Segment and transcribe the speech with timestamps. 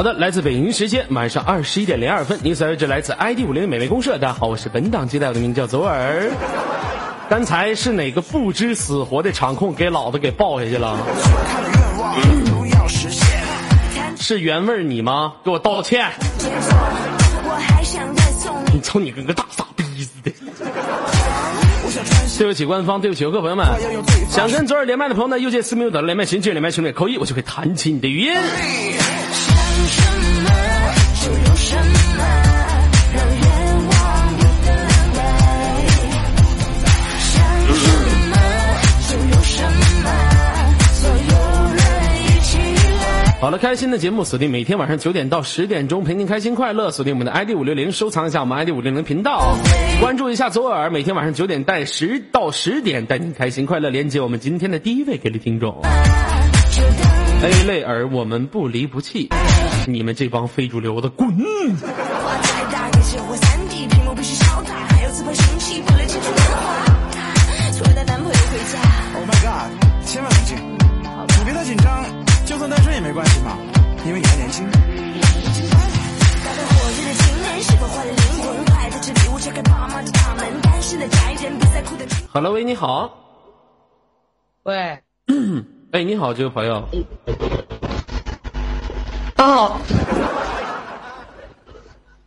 [0.00, 6.30] 好的，来自北京时间晚上二十一点零二分，您所在这来自 ID 五零美味公社，大家好，我是本档接待，我的名字叫左耳。
[7.28, 10.98] 刚才是哪个不知死活的场控给老子给抱下去了？
[14.18, 15.34] 是原味儿你吗？
[15.44, 16.10] 给我道歉！
[18.72, 20.32] 你瞅你跟个大傻逼似的！
[22.38, 23.66] 对不起官方，对不起游客朋友们，
[24.30, 28.32] 想跟左耳连麦的朋友呢，右键私密的连麦群，进入连麦群里扣一，我就会弹起你的语音。
[43.40, 46.90] 好了，开心的节目锁定每天晚上九点到十点钟，陪您开心快乐。
[46.90, 49.56] 锁定我们的 ID 五六零，收藏一下我们 ID 五六零频道，
[49.98, 53.88] 关注一下左耳，每天晚上九点带十到十点带您开心快乐。
[53.88, 55.74] 连接我们今天的第一位给力听众
[57.42, 59.30] ，A 类耳，我们不离不弃，
[59.86, 61.34] 你们这帮非主流的滚！
[72.68, 73.56] 单身也没关系嘛，
[74.04, 74.68] 因为你还年轻。
[82.32, 83.12] Hello，喂，你好。
[84.64, 85.02] 喂。
[85.92, 86.88] 哎，你好，这位朋友。
[89.38, 89.80] 哦。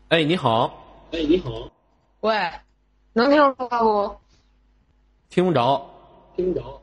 [0.09, 0.73] 哎，你好。
[1.11, 1.49] 哎，你好。
[2.21, 2.51] 喂，
[3.13, 4.15] 能听着不？
[5.29, 5.89] 听不着。
[6.35, 6.81] 听不着。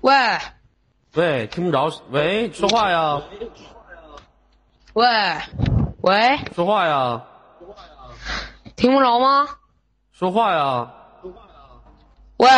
[0.00, 0.12] 喂。
[1.14, 1.90] 喂，听不着。
[2.10, 3.20] 喂，说话呀。
[4.92, 5.06] 喂，
[6.02, 7.22] 喂，说话呀。
[8.76, 9.48] 听不着吗？
[10.12, 10.92] 说话呀。
[12.36, 12.48] 喂，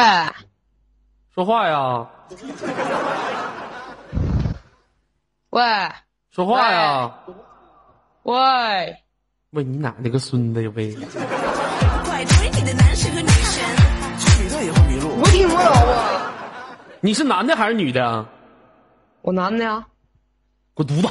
[1.35, 2.07] 说话呀。
[5.51, 5.63] 喂，
[6.31, 7.13] 说话呀。
[8.25, 8.97] 喂，
[9.51, 10.95] 喂你奶奶个孙子呀喂！
[15.17, 16.31] 我听不着啊。
[17.01, 18.27] 你是男的还是女的？
[19.23, 19.85] 我男的呀，
[20.73, 21.09] 滚犊子！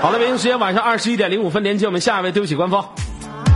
[0.00, 2.32] 好了，北京时间晚上二十一点零五分，连接我们下一位。
[2.32, 2.84] 对不起，官方。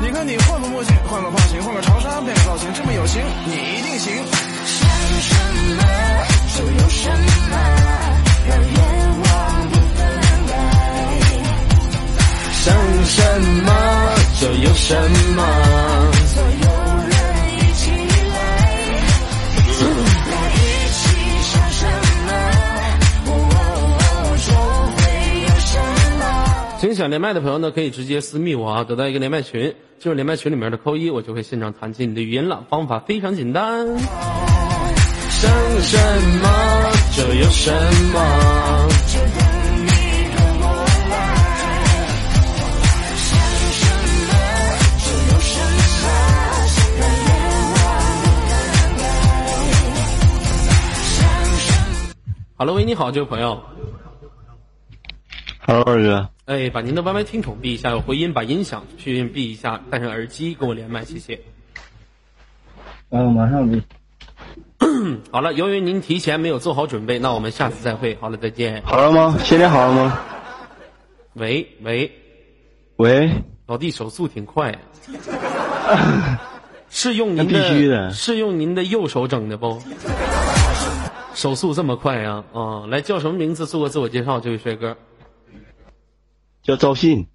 [0.00, 4.14] 你看你换个墨镜，换个发型，换个长衫，变个造型，这么有型，你一定行。
[4.64, 4.88] 想
[5.20, 5.34] 什
[5.76, 5.82] 么
[6.56, 7.10] 就有什
[7.50, 7.56] 么，
[8.48, 8.76] 让愿
[9.22, 9.98] 望不分
[10.46, 10.50] 开。
[12.52, 12.64] 想
[13.04, 13.18] 什
[13.64, 13.68] 么
[14.40, 14.94] 就有什
[15.36, 16.71] 么。
[26.94, 32.64] 想连麦的朋友呢，可以直接私密我啊，得到一个连麦群，进入连麦群里面的扣一，我就会现场弹起你的语音了。
[32.68, 33.86] 方法非常简单。
[35.30, 35.98] 想什
[36.40, 37.72] 么就有什
[38.12, 38.88] 么。
[52.56, 53.60] Hello，喂，你好，这位朋友。
[55.64, 56.28] Hello，二哥。
[56.46, 61.40] 哎，把您的 YY 听筒闭一下，有回音，把音响去闭一下，戴上耳机跟我连麦，谢谢。
[63.10, 63.80] 嗯，马上闭。
[65.30, 68.18] 好了，由于您提前没有做好准备，那我们下次再会。
[68.20, 68.82] 好了，再见。
[68.84, 69.36] 好了吗？
[69.44, 70.18] 现在好了吗？
[71.34, 72.10] 喂喂
[72.96, 73.30] 喂，
[73.66, 74.76] 老弟，手速挺快，
[76.90, 79.80] 是用您那必须的是用您的右手整的不？
[81.34, 82.84] 手速这么快呀、啊？
[82.88, 83.64] 来，叫什么名字？
[83.64, 84.96] 做个自我介绍，这位帅哥。
[86.62, 87.26] 叫赵信。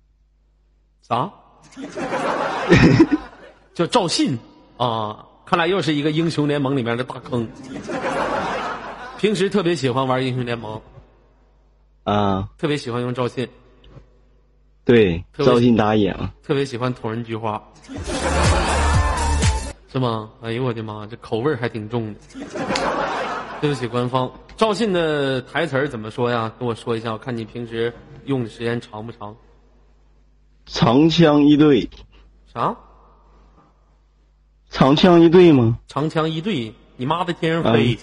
[1.01, 1.31] 啥？
[3.74, 4.38] 叫赵信
[4.77, 5.25] 啊！
[5.45, 7.47] 看来又是一个英雄联盟里面的大坑。
[9.18, 10.81] 平时特别喜欢玩英雄联盟，
[12.03, 13.47] 啊，特别喜欢用赵信，
[14.83, 16.33] 对，赵信打野嘛。
[16.44, 17.62] 特别喜欢捅人菊花，
[19.91, 20.29] 是吗？
[20.41, 22.19] 哎呦我的妈，这口味儿还挺重的。
[23.59, 26.51] 对不起，官方，赵信的台词儿怎么说呀？
[26.59, 27.92] 跟我说一下，我看你平时
[28.25, 29.36] 用的时间长不长？
[30.68, 31.89] 长枪一对，
[32.54, 32.75] 啥？
[34.69, 35.80] 长枪一对吗？
[35.88, 37.98] 长枪一对，你妈的天上飞。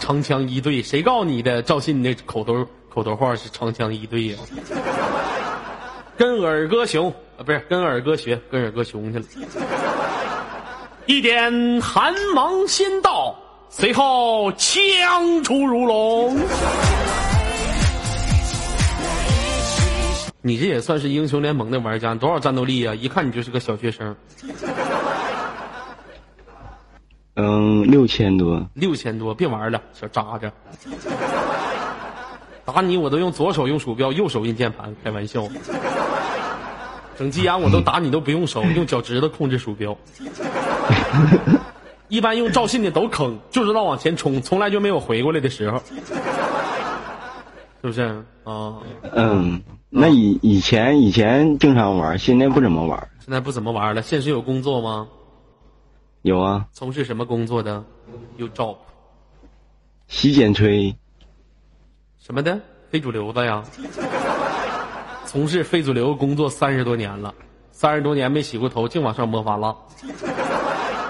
[0.00, 1.60] 长枪一对，谁告诉你的？
[1.60, 4.38] 赵信那口头口头话是长枪一对呀、
[6.16, 9.24] 跟尔哥熊啊，不是跟尔哥学，跟尔哥熊去了。
[11.04, 13.36] 一点寒芒先到，
[13.70, 16.36] 随后枪出如龙。
[20.40, 22.94] 你这也算是英雄联盟的玩家，多少战斗力啊？
[22.94, 24.16] 一看你就是个小学生。
[27.34, 28.66] 嗯，六千多。
[28.74, 30.50] 六千多，别玩了，小渣渣。
[32.64, 35.46] 打你我都用左手用鼠标，右手用键盘，开玩笑。
[37.18, 39.96] 整急眼我都打你都不用手，用脚趾头控制鼠标。
[42.08, 45.78] 一般用赵信的都坑，就知道往前冲，从来就没有回过来的时候，
[47.80, 48.02] 是不是
[48.44, 48.78] 啊？
[49.12, 53.08] 嗯，那以以前以前经常玩，现在不怎么玩。
[53.20, 54.00] 现在不怎么玩了。
[54.00, 55.06] 现实有工作吗？
[56.22, 57.84] 有啊，从事什么工作的？
[58.38, 58.76] 有 job
[60.06, 60.96] 洗剪吹，
[62.18, 62.58] 什么的？
[62.90, 63.62] 非主流的呀？
[65.26, 67.34] 从事非主流工作三十多年了，
[67.70, 69.76] 三十多年没洗过头，净往上摸发蜡。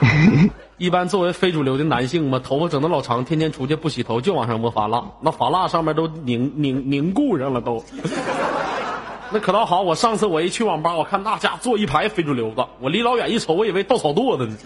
[0.79, 7.85] 一般作为非主流的男性嘛，头发整的老长，天天出去不洗头就往上抹发蜡，那发蜡上面都凝凝凝固上了都。
[9.31, 14.57] 那可倒好，我上次我一去网吧，我看那家坐一排非主流的，我离老远一瞅，我以为稻草垛子呢。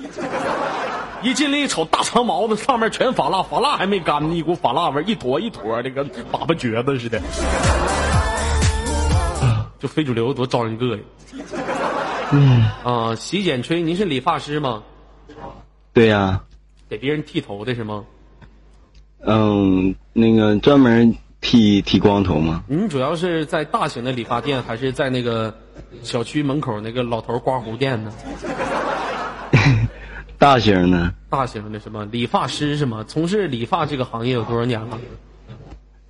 [1.23, 7.19] 一进来一瞅，大长毛子上面全发蜡，发蜡还没干呢，一股发蜡味，一坨一坨的，跟粑粑橛子似的。
[9.81, 11.03] 就非主流多招人膈应。
[12.33, 14.83] 嗯，啊，洗剪吹，您是理发师吗？
[15.93, 16.43] 对呀、
[16.89, 18.05] 给别人剃头的是吗？
[19.21, 22.65] 嗯，那个专门剃剃光头吗。
[22.67, 25.55] 您主要是在大型的理发店，还是在那个
[26.03, 28.13] 小区门口那个老头刮胡店呢？
[30.39, 32.05] 大型的大型的什么？
[32.07, 33.05] 理发师是吗？
[33.07, 34.99] 从事理发这个行业有多少年了？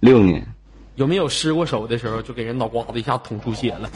[0.00, 0.46] 六年，
[0.94, 3.90] 有没有失过手的时候就给人脑瓜子一下捅出血了？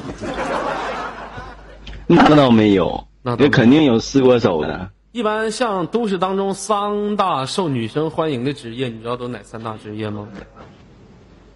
[2.08, 4.90] 那倒没有，那肯定有失过手的。
[5.16, 10.28] 一般像都市当中三大受女生欢迎的职业，你知道都哪三大职业吗？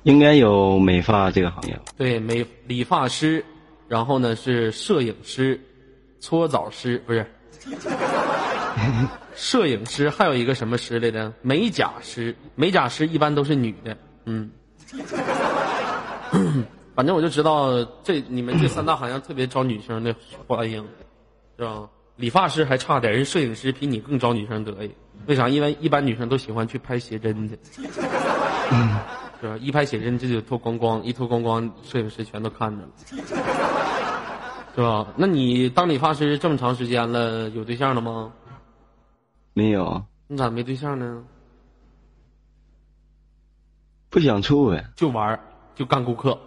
[0.04, 3.44] 应该有美发这个行业，对，美理发师，
[3.86, 5.60] 然后呢是摄影师、
[6.20, 7.26] 搓澡师，不是
[9.36, 11.30] 摄影师，还有一个什么师来着？
[11.42, 14.50] 美甲师，美甲师一般都是女的，嗯。
[16.96, 20.16] 反正我就知道这你们这三大行业特别招女生的
[20.46, 20.82] 欢迎，
[21.58, 21.86] 是吧？
[22.20, 24.90] 理发师还差点，人摄影师比你更招女生得意。
[25.26, 25.48] 为啥？
[25.48, 27.58] 因为一般女生都喜欢去拍写真去。
[28.72, 28.98] 嗯
[29.40, 29.56] 是吧？
[29.58, 32.88] 一拍写真这就脱光光，一脱光光，摄影师全都看着了，
[34.74, 35.06] 是吧？
[35.16, 38.32] 那你当理发师这么长时间了，有对象了吗？
[39.54, 41.24] 没有，你咋没对象呢？
[44.10, 44.84] 不想处呗。
[44.94, 45.40] 就玩儿，
[45.74, 46.38] 就干顾客，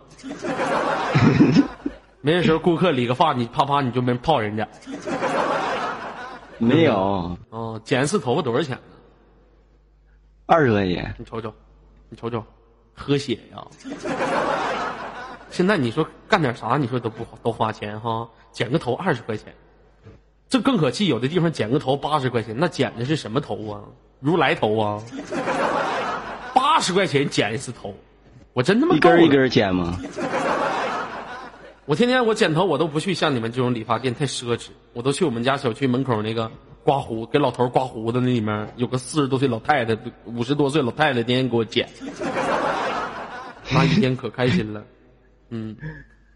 [2.21, 4.67] 没人时候顾客理个发，你啪啪你就没泡人家。
[6.63, 8.81] 没有，哦，剪一次头发多少钱呢？
[10.45, 11.15] 二十块钱。
[11.17, 11.53] 你瞅瞅，
[12.09, 12.43] 你瞅瞅，
[12.93, 13.65] 喝血呀！
[15.51, 18.27] 现在你说干点啥，你说都不都花钱哈？
[18.51, 19.53] 剪个头二十块钱，
[20.49, 21.07] 这更可气。
[21.07, 23.81] 有的地方剪个头八十块钱，那剪的是什么头啊？
[24.19, 25.01] 如来头啊？
[26.55, 27.93] 八十块钱剪一次头，
[28.53, 29.99] 我真他妈一根一根剪吗？
[31.85, 34.69] 我天天我剪头，我都不去像你们这种理发店，太奢侈。
[34.93, 36.49] 我都去我们家小区门口那个
[36.83, 41.89] 刮胡，给老头刮胡子那里面有个四十多岁老太太，五十多岁老太太天天给我剪，
[43.73, 44.81] 那一天可开心了。
[45.49, 45.75] 嗯，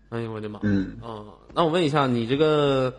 [0.10, 0.60] 哎呦我的妈！
[0.64, 1.24] 嗯啊，
[1.54, 2.94] 那我问一下，你这个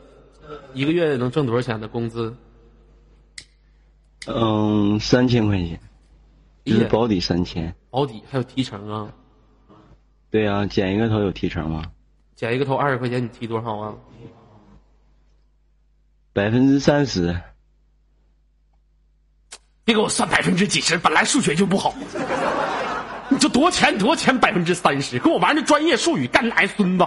[0.72, 2.34] 一个月能挣多少钱的工资？
[4.26, 5.78] 嗯，三千块钱，
[6.64, 7.74] 就是哎呀保底三千。
[7.90, 9.12] 保底还有提成啊？
[10.30, 11.82] 对呀、剪一个头有提成吗？
[12.38, 13.94] 剪一个头二十块钱，你提多少啊？
[16.32, 17.36] 百分之三十。
[19.82, 21.92] 别给我算百分之几十，本来数学就不好。
[23.28, 23.98] 你就多钱？
[23.98, 24.38] 多钱？
[24.38, 27.04] 百分之三十，跟我玩这专业术语干你奶孙子！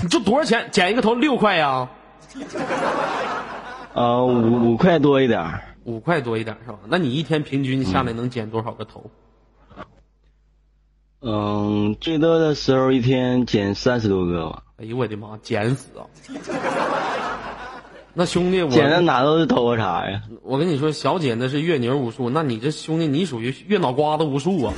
[0.00, 0.68] 你就多少钱？
[0.70, 1.88] 剪一个头六块呀、
[3.94, 5.60] 啊，五五块多一点。
[5.82, 6.78] 五块多一点是吧？
[6.86, 9.02] 那你一天平均下来能剪多少个头？
[9.04, 9.10] 嗯，
[12.00, 16.04] 最多的时候一天剪三十多个吧，哎呦我的妈，剪死啊！
[18.12, 20.22] 那兄弟我，剪的哪都是头发茬呀。
[20.42, 24.72] 我跟你说，小姐那是月牛无数，那你这兄弟你属于月脑瓜子无数啊！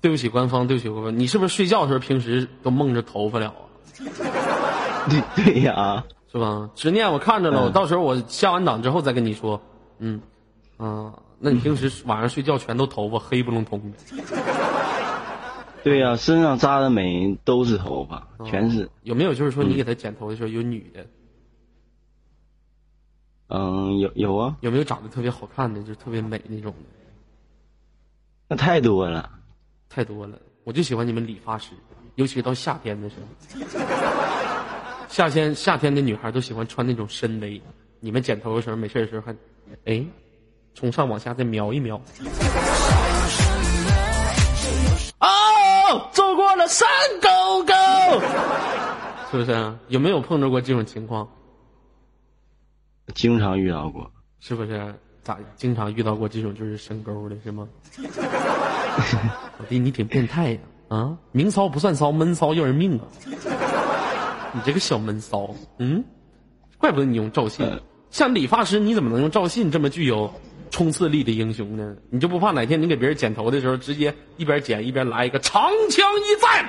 [0.00, 3.54] 对不起官方，对不起官方，你是不是睡觉的时候平时都梦着头发了啊？
[5.10, 6.68] 对对呀，是吧？
[6.74, 9.60] 执念我看着了，嗯我到时候我下完档之后再跟你说。
[9.98, 10.20] 嗯，
[10.76, 11.12] 啊，
[11.44, 13.98] 那你平时晚上睡觉全都头发黑不隆咚的，
[15.82, 18.88] 对呀，身上扎的美都是头发，全是。
[19.02, 21.04] 有没有就是说你给他剪头的时候有女的？
[23.48, 26.78] 嗯，有有啊，有没有长得特别好看的，就是特别美那种的？
[28.48, 29.28] 那太多了。
[29.88, 31.74] 太多了，我就喜欢你们理发师，
[32.14, 33.66] 尤其是到夏天的时候。
[35.08, 37.60] 夏天夏天的女孩都喜欢穿那种深 V，
[38.00, 39.36] 你们剪头的时候没事的时候还，
[39.84, 40.02] 哎，
[40.74, 42.00] 从上往下再瞄一瞄。
[45.20, 45.28] 哦
[46.12, 46.88] 走过了山
[47.20, 47.72] 沟沟，
[49.30, 49.78] 是不是啊？
[49.88, 51.28] 有没有碰到过这种情况？
[53.14, 54.10] 经常遇到过。
[54.40, 54.94] 是不是？
[55.22, 57.68] 咋经常遇到过这种就是深沟的，是吗？
[59.58, 60.58] 老弟，你挺变态呀！
[60.88, 63.06] 啊，明骚不算骚，闷骚要人命啊！
[64.52, 66.04] 你这个小闷骚，嗯，
[66.76, 67.64] 怪不得你用赵信。
[68.10, 70.34] 像理发师，你怎么能用赵信这么具有
[70.72, 71.94] 冲刺力的英雄呢？
[72.10, 76.66] 你就不怕哪天你给别人剪头的时候，直接一边剪一边来一个长枪一再，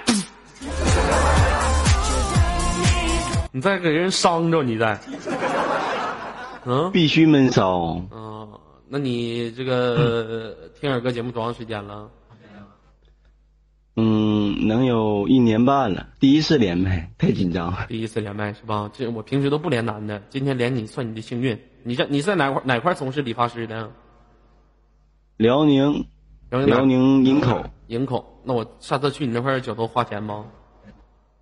[3.54, 5.00] 你再给人伤着你再，
[6.68, 8.02] 嗯必须闷骚。
[8.12, 8.50] 嗯，
[8.90, 12.10] 那你这个 听耳哥节目多长时间了？
[13.96, 17.86] 嗯，能有一年半了，第一次连麦，太紧张了。
[17.88, 18.92] 第一次连麦是吧？
[18.92, 21.58] 这我平时都不连男的，今天连你算你的幸运。
[21.84, 23.92] 你在你在哪块哪块从事理发师的？
[25.38, 26.06] 辽宁，
[26.50, 28.40] 辽宁营口，营口。
[28.44, 30.46] 那我下次去你那块儿剪头花钱吗？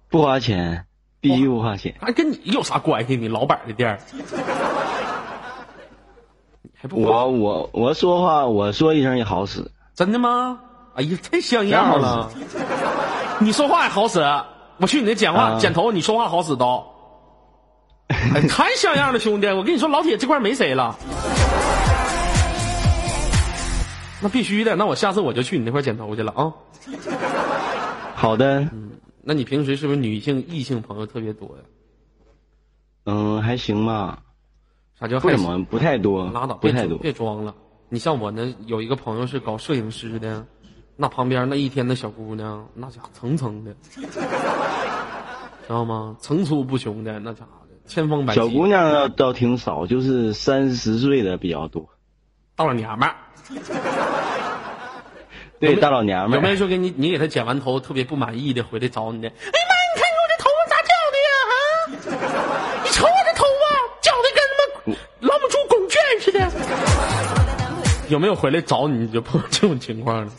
[0.09, 0.85] 不花钱，
[1.19, 1.95] 必须不花钱。
[1.99, 3.15] 还跟你有啥关系？
[3.15, 3.99] 你老板的店儿，
[6.75, 9.71] 还不我我我说话，我说一声也好使。
[9.93, 10.59] 真的吗？
[10.95, 12.31] 哎呀，太像样了！
[13.39, 14.19] 你说话也好使，
[14.77, 16.83] 我去你那剪话、啊剪头，你说话好使都。
[18.11, 19.47] 哎， 太像样了，兄弟！
[19.47, 20.97] 我跟你说，老铁这块没谁了。
[24.21, 26.53] 那必须的，那我下次我就去你那块剪头去了啊。
[28.15, 28.67] 好的，
[29.23, 31.63] 那你平时是不是女性、异性朋友特别多呀？
[33.05, 34.19] 嗯，还行吧，
[34.99, 35.37] 啥叫还行？
[35.37, 36.97] 不怎么，不太多，拉倒，不太多。
[36.97, 37.55] 别装了。
[37.89, 40.45] 你像我呢，有一个朋友是搞摄影师的，
[40.95, 44.07] 那旁边那一天的小姑娘，那家伙层层的，知
[45.67, 46.15] 道吗？
[46.19, 48.39] 层出不穷的，那家伙的千方百计。
[48.39, 51.89] 小姑娘倒倒挺少，就是三十岁的比较多。
[52.55, 53.15] 大老娘们儿，
[53.49, 53.55] 有
[55.59, 59.27] 对，大老娘们有没有，说给你你给她剪完头特别不满意的，回来找你的？
[59.27, 59.35] 哎呀
[59.69, 61.31] 妈，你看我这头发咋掉的呀？
[61.51, 63.61] 啊，你瞅我这头发
[64.01, 66.39] 绞的跟他妈老母猪拱圈似的。
[68.09, 70.31] 有没有回来找你就碰这种情况呢？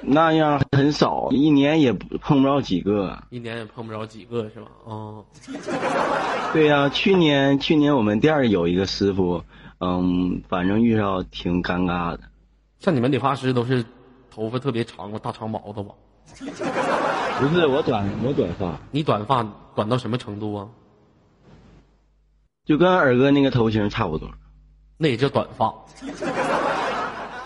[0.00, 3.22] 那样很少，一年也不碰不着几个。
[3.30, 4.68] 一年也碰不着几个是吧？
[4.84, 5.24] 哦，
[6.52, 9.42] 对呀、去年去年我们店儿有一个师傅，
[9.80, 12.20] 嗯，反正遇到挺尴尬的。
[12.78, 13.84] 像你们理发师都是
[14.30, 15.18] 头发特别长吗？
[15.22, 15.94] 大长毛子吧？
[17.40, 20.68] 不是我短我短发，你短发短到什么程度啊？
[22.64, 24.28] 就跟二哥那个头型差不多。
[24.98, 25.72] 那也叫短发。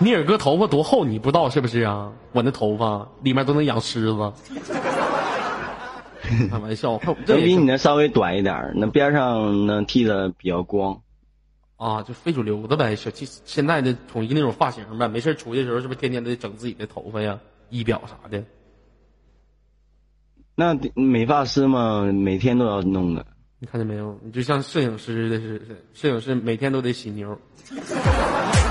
[0.02, 2.12] 你尔哥头发多厚，你不知道是不是啊？
[2.32, 4.32] 我那头发里面都能养虱子。
[6.50, 11.00] 开玩笑，这能比你那稍微短一点，那边上呢剃的比较光。
[11.76, 12.96] 啊，就非主流的呗。
[12.96, 17.38] 小现现在的统一那种发型呗，没事儿出去的时候是不是天天得整自己的头发呀、
[17.70, 18.42] 仪表啥的？
[20.56, 23.24] 那美发师嘛，每天都要弄的。
[23.60, 24.18] 你看见没有？
[24.24, 27.38] 你就像摄影师的是，是摄影师每天都得洗牛。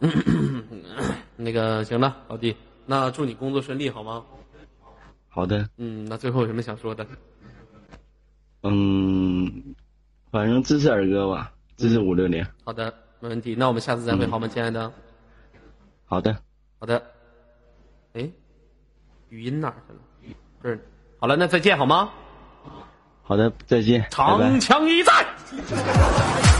[1.36, 4.24] 那个行了，老弟，那祝你工作顺利好吗？
[5.28, 7.06] 好的，嗯，那最后有什么想说的？
[8.62, 9.74] 嗯，
[10.30, 12.44] 反正支持二哥吧，支持五六零。
[12.64, 13.54] 好的，没问题。
[13.54, 14.92] 那我们下次再会，好吗，亲爱的？
[16.04, 16.36] 好的，
[16.78, 17.02] 好的。
[18.14, 18.28] 哎，
[19.28, 20.00] 语音哪儿去了？
[20.60, 20.78] 不是。
[21.18, 22.10] 好了，那再见好吗？
[23.22, 24.58] 好的，再见，长。
[24.58, 25.24] 枪一在。
[25.46, 26.59] 昨日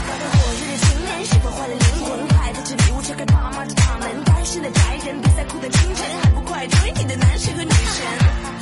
[5.61, 8.07] 的清晨，还不快追你的男神和女神？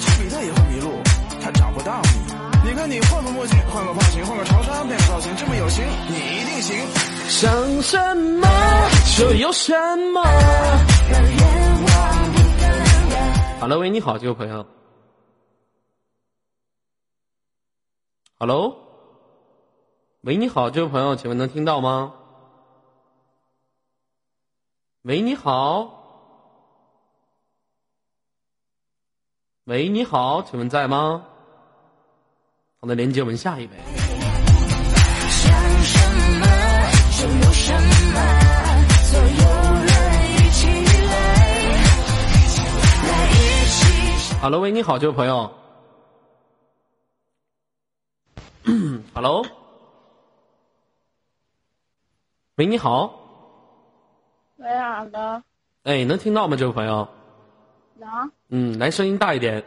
[0.01, 1.01] 丘比特也会迷路，
[1.41, 2.69] 他找不到你。
[2.69, 5.55] 你看你换个墨镜，换个发型，换个长衫，变个造型，这么？
[5.57, 6.77] 有型，你一定行。
[7.29, 8.49] 想什么？
[9.17, 9.73] 就有什
[10.13, 10.23] 么。
[11.11, 11.41] 让愿
[11.85, 13.59] 望不等待。
[13.61, 14.67] 好了，喂，你好，这位朋友。
[18.41, 18.77] Hello，
[20.23, 22.13] 喂，你好，这位朋友，请问能听到吗？
[25.03, 25.98] 喂，你好。
[29.69, 31.27] 喂，你好，请问在吗？
[32.81, 33.73] 好的，连接我们下一位。
[35.29, 35.99] 想什
[36.41, 36.47] 么
[37.13, 38.19] 就有什么，
[39.05, 39.29] 所有
[39.85, 39.93] 人
[40.33, 40.69] 一起
[41.07, 41.13] 来，
[43.29, 43.37] 一
[43.69, 44.41] 起。
[44.41, 45.53] Hello，喂，你好，这位朋友。
[49.13, 49.45] Hello，
[52.55, 53.13] 喂，你好，
[54.57, 55.43] 喂，好的，
[55.83, 57.07] 哎，能听到吗，这位朋友？
[57.99, 58.31] 能？
[58.49, 59.63] 嗯，来，声音大一点。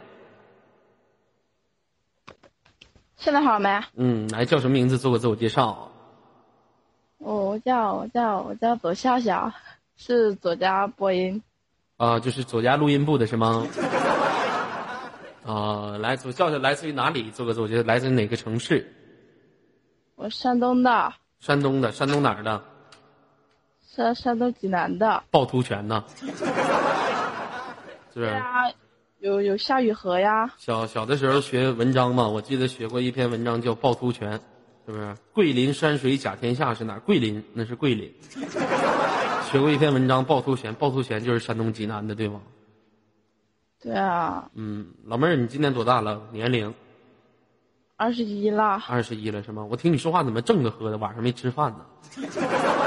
[3.16, 3.80] 现在好没？
[3.94, 4.98] 嗯，来，叫什么名字？
[4.98, 5.90] 做个自我介绍。
[7.18, 9.52] 我叫我叫我叫左笑笑，
[9.96, 11.40] 是左家播音。
[11.96, 13.64] 啊，就是左家录音部的是吗？
[15.46, 17.30] 啊，来，左笑笑来自于哪里？
[17.30, 18.92] 做个自我介绍，来自于哪个城市？
[20.16, 22.62] 我山东的，山东的，山东哪儿的？
[23.86, 25.22] 山山东济南的。
[25.30, 26.02] 趵突泉呐，
[28.12, 28.30] 是不是？
[28.30, 28.70] 对啊，
[29.20, 30.52] 有有夏雨荷呀。
[30.58, 34.38] 小小的时候学文章嘛，我记得学过一篇文章叫《趵突泉》，
[34.86, 35.14] 是不是？
[35.32, 36.98] 桂林山水甲天下是哪？
[36.98, 38.12] 桂林，那是桂林。
[39.50, 42.40] 学过一篇文章《趵突泉》，趵突泉就是山东济南的，对吗？
[43.82, 46.22] 对啊，嗯，老妹儿，你今年多大了？
[46.32, 46.72] 年龄
[47.96, 48.82] 二十一啦。
[48.88, 49.64] 二十一了是吗？
[49.70, 50.96] 我听你说话怎么正着喝的？
[50.98, 51.84] 晚上没吃饭呢？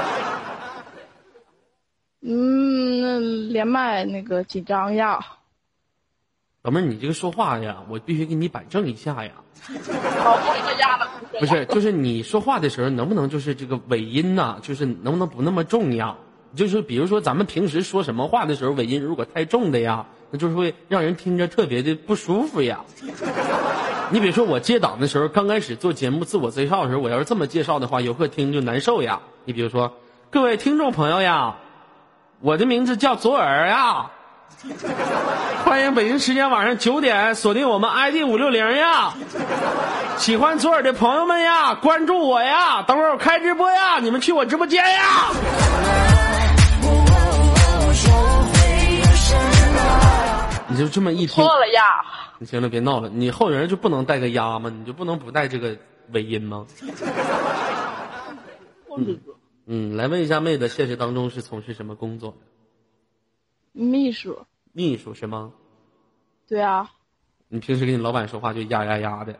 [2.28, 3.20] 嗯，那
[3.52, 5.20] 连麦那个紧张呀。
[6.62, 9.30] 老妹儿，你这个说话呀，我必须给你摆正一下呀。
[10.18, 16.16] 好不说呀了，不是，就是你说话的时候，能不能就是这个尾音呐、就是能不能不那么重呀？
[16.56, 22.80] 就是比如说咱们平时说什么话的时候，尾音如果太重的呀，那就是会让人听着特别的不舒服呀。
[24.10, 29.20] 你比如说我接档的时候，刚开始做节目自我介绍的时候，我要是这么介绍的话，游客听就难受呀。
[29.44, 29.94] 你比如说，
[30.30, 31.58] 各位听众朋友呀，
[32.40, 34.10] 我的名字叫左耳呀，
[35.64, 39.14] 欢迎北京时间晚上九点锁定我们 ID 五六零呀。
[40.18, 42.82] 喜欢左耳的朋友们呀，关注我呀！
[42.82, 45.30] 等会儿我开直播呀，你们去我直播间呀！
[50.68, 51.82] 你就这么一听，错了呀。
[52.38, 53.08] 你行了，别闹了。
[53.08, 54.70] 你后人就不能带个呀吗？
[54.70, 55.74] 你就不能不带这个
[56.12, 56.66] 尾音吗？
[58.88, 59.35] 控制住。
[59.68, 62.38] 嗯，来问一下妹子，现实当中是从事什么工作的？
[63.72, 64.46] 秘书。
[64.72, 65.52] 秘书是吗？
[66.46, 66.88] 对啊。
[67.48, 69.38] 你平时跟你老板说话就呀呀呀的，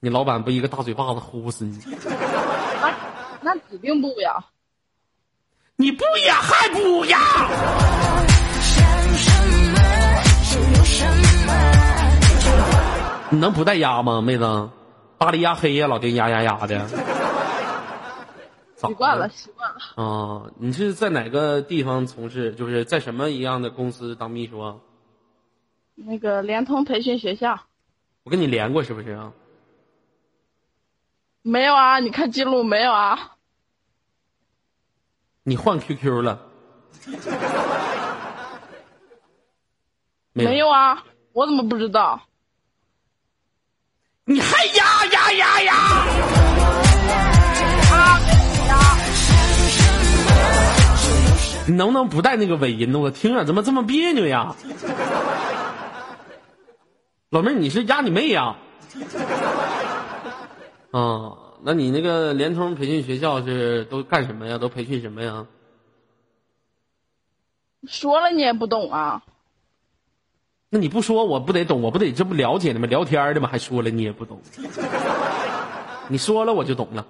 [0.00, 1.78] 你老板不一个大嘴巴子呼死你？
[2.06, 2.94] 那
[3.42, 4.42] 那指定不呀。
[5.76, 7.18] 你不呀还不呀？
[13.30, 14.70] 你能不带压吗，妹子？
[15.18, 16.88] 巴黎压黑呀，老丁呀呀呀的。
[18.76, 19.78] 习惯了，习惯了。
[19.96, 22.52] 啊，你是在哪个地方从事？
[22.54, 24.76] 就是在什么一样的公司当秘书啊？
[25.94, 27.60] 那个联通培训学校
[28.24, 29.32] 我跟你连过是不是啊？
[31.42, 32.00] 没有啊？
[32.00, 33.36] 你看记录没有啊？
[35.44, 36.42] 你换 QQ 了？
[40.32, 41.04] 没没有啊？
[41.32, 42.20] 我怎么不知道？
[44.26, 46.06] 你还呀呀呀呀！
[51.66, 52.98] 你能不能不带那个尾音呢？
[52.98, 54.56] 我听着怎么这么别扭呀？
[57.28, 58.56] 老妹儿，你是压你妹呀？
[60.90, 64.56] 啊，那你那个联通培训学校是都干什么呀？
[64.56, 65.46] 都培训什么呀？
[67.86, 69.22] 说了你也不懂啊？
[70.74, 72.88] 那你不说我不得懂，我不得这不了解的吗？
[72.88, 73.48] 聊天的吗？
[73.48, 74.42] 还说了你也不懂，
[76.08, 77.06] 你说了我就懂了。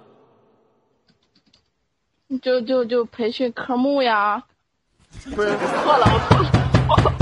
[2.43, 4.43] 就就就培训科目呀？
[5.35, 6.05] 不是，我错了，
[6.87, 7.15] 我错了。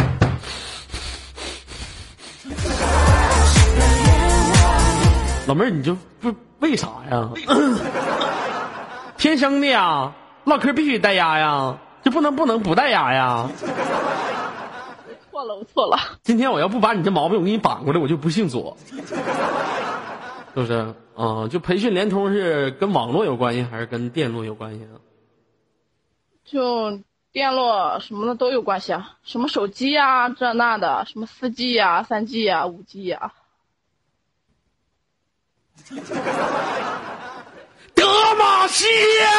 [5.48, 7.30] 老妹儿，你就不为啥呀？
[9.16, 10.12] 天生的呀，
[10.44, 13.50] 唠嗑必须带压呀，就不能不能不带压呀。
[15.44, 15.98] 错了，我错了。
[16.24, 18.94] 今天我要不把你这毛病我给你绑过来，我就不姓左， 是
[20.54, 20.94] 不是？
[21.16, 24.98] 啊、就培训联通是跟网络有关系，还是跟电路有关系啊？
[26.46, 27.00] 就
[27.32, 27.62] 电路
[28.00, 33.34] 什么的都有关系啊，什么手机呀、这那的，什么四 G 呀、三 G 呀、五 G 呀。
[37.96, 38.06] 德
[38.40, 38.86] 玛西
[39.22, 39.30] 亚！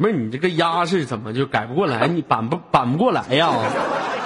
[0.00, 2.08] 老妹儿，你这个鸭是怎么就改不过来？
[2.08, 3.52] 你板不板不过来呀？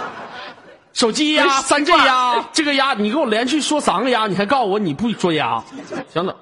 [0.94, 5.60] 手机呀，三 G 呀，这个鸭你给我连续说三个鸭，你还告诉我你不说鸭？
[6.08, 6.36] 行了，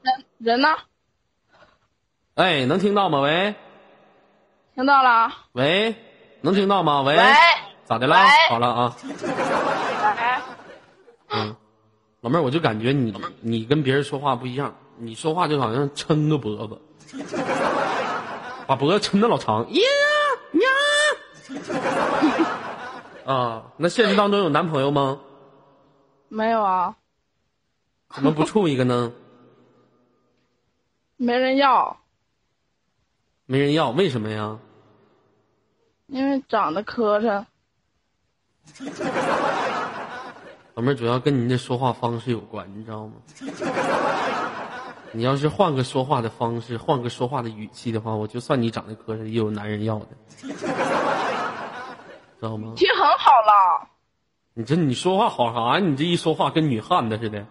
[0.00, 0.68] 人人呢？
[2.36, 3.20] 哎，能听到吗？
[3.20, 3.54] 喂
[4.74, 5.30] 听到了？
[5.52, 5.94] 喂，
[6.40, 7.02] 能听到吗？
[7.02, 7.22] 喂，喂
[7.84, 8.16] 咋的了？
[8.48, 8.96] 好了啊，
[10.16, 10.40] 哎，
[11.28, 11.54] 嗯，
[12.22, 16.80] 老妹儿，我就感觉你你跟别人说话不一样，你说话就好像抻个脖子，
[18.66, 19.80] 把脖子抻的老长，呀
[20.52, 20.66] 呀。
[23.26, 25.20] 啊，那现实当中有男朋友吗？
[26.28, 26.96] 没有啊，
[28.14, 29.12] 怎么不处一个呢？
[31.16, 31.98] 没人要，
[33.46, 34.58] 没人要，为什么呀？
[36.08, 37.44] 因为长得磕碜。
[40.74, 43.14] 老妹儿，主要跟您这说话方式有关，你知道吗？
[45.16, 50.08] 你要是换个说话的方式，换个说话的语气的话，我就算你长得磕碜，也有男人要的，
[52.38, 52.72] 知道吗？
[52.74, 53.88] 已经很好了。
[54.52, 55.80] 你这你说话好啥呀？
[55.80, 57.46] 你这一说话跟女汉子似的。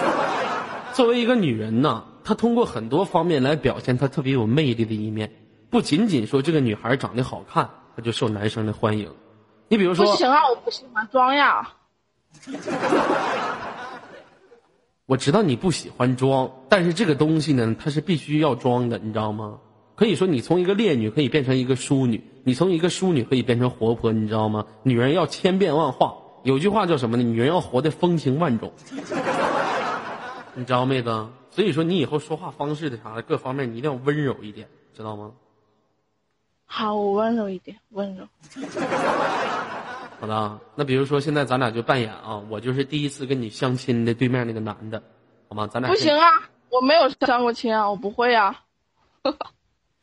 [0.92, 5.32] 作为一个女人呢，她通过很多方面来表现她特别有魅力的一面，
[5.70, 9.10] 不仅仅说这个女孩长得好看，她就受男生的欢迎。
[9.68, 11.72] 你比如说，不行啊，我不喜欢装呀。
[15.12, 19.58] 我知道你不喜欢装，但是这个东西呢，它是必须要装的，你知道吗？
[19.94, 24.64] 可以说，你从一个烈女可以变成一个淑女，你从一个淑女可以变成活泼，你知道吗？
[24.84, 27.22] 女人要千变万化，有句话叫什么呢？
[27.24, 28.72] 女人要活得风情万种，
[30.56, 31.26] 你知道妹子？
[31.50, 35.32] 所以说，你以后说话方式的啥的各方面，你一定要温柔一点，知道吗？
[36.64, 38.26] 好，我温柔一点，温柔。
[40.22, 45.02] 好的，那比如说现在咱俩就扮演啊，我就是第一次跟你相亲的对面那个男的，
[45.48, 45.66] 好吗？
[45.66, 46.24] 咱俩不行啊，
[46.70, 48.54] 我没有相过亲啊，我不会啊。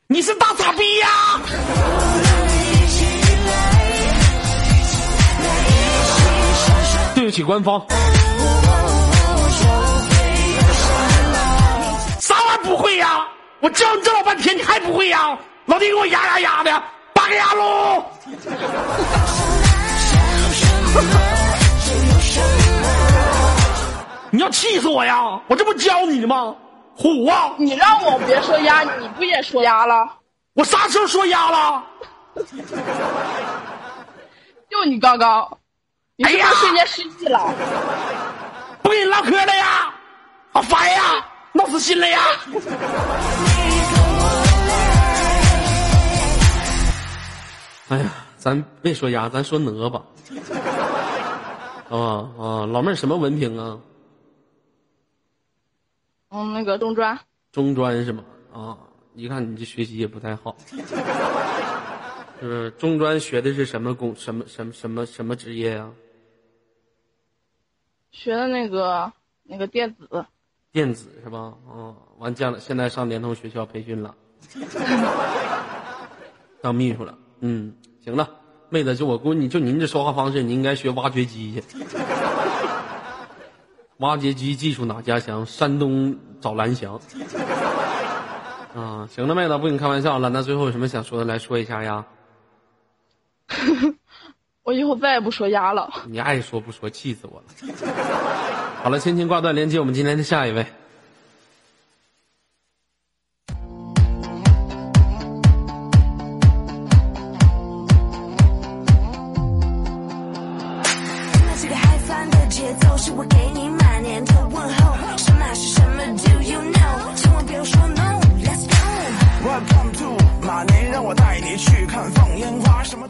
[0.08, 1.08] 你是大傻逼呀！
[7.14, 7.82] 对不起，官方。
[12.20, 13.26] 啥玩意儿不会呀？
[13.60, 15.38] 我教你这老半天，你还不会呀？
[15.64, 16.82] 老弟，给我压压压的，
[17.14, 18.04] 八个呀喽！
[24.32, 25.40] 你要气死我呀！
[25.48, 26.54] 我这不教你的吗？
[26.96, 27.52] 虎啊！
[27.58, 30.06] 你让我别说鸭，你不也说鸭了？
[30.54, 31.82] 我啥时候说鸭了？
[34.70, 35.58] 就你刚刚，
[36.16, 37.52] 你是不哎呀是瞬间失忆了？
[38.82, 39.92] 不跟你唠嗑了呀！
[40.52, 41.26] 好烦呀！
[41.52, 42.20] 闹死心了呀！
[47.88, 48.04] 哎呀，
[48.36, 50.00] 咱别说鸭，咱说鹅吧。
[51.90, 51.98] 啊
[52.38, 53.80] 啊，老妹儿什么文凭啊？
[56.30, 57.18] 嗯，那个中专，
[57.50, 58.24] 中专是吗？
[58.52, 58.78] 啊，
[59.14, 60.56] 一看你这学习也不太好。
[62.40, 65.90] 就是中专学的是什么工什么什么什么什么职业呀、
[68.12, 70.24] 学的那个那个电子，
[70.72, 71.52] 电子是吧？
[71.70, 74.14] 嗯，完将来现在上联通学校培训了，
[76.62, 77.18] 当秘书了。
[77.40, 78.39] 嗯，行了，
[78.70, 81.62] 妹子，就我估计，就您这说话方式，你应该学挖掘机去。
[83.98, 85.44] 挖掘机技术哪家强？
[85.44, 86.98] 山东找蓝翔。
[88.74, 90.30] 啊，行了，妹子，不跟你开玩笑了。
[90.30, 92.06] 那最后有什么想说的，来说一下呀？
[94.62, 95.90] 我以后再也不说鸭了。
[96.06, 97.46] 你爱说不说，气死我了。
[98.84, 100.64] 好了，亲情挂断，连接我们今天的下一位。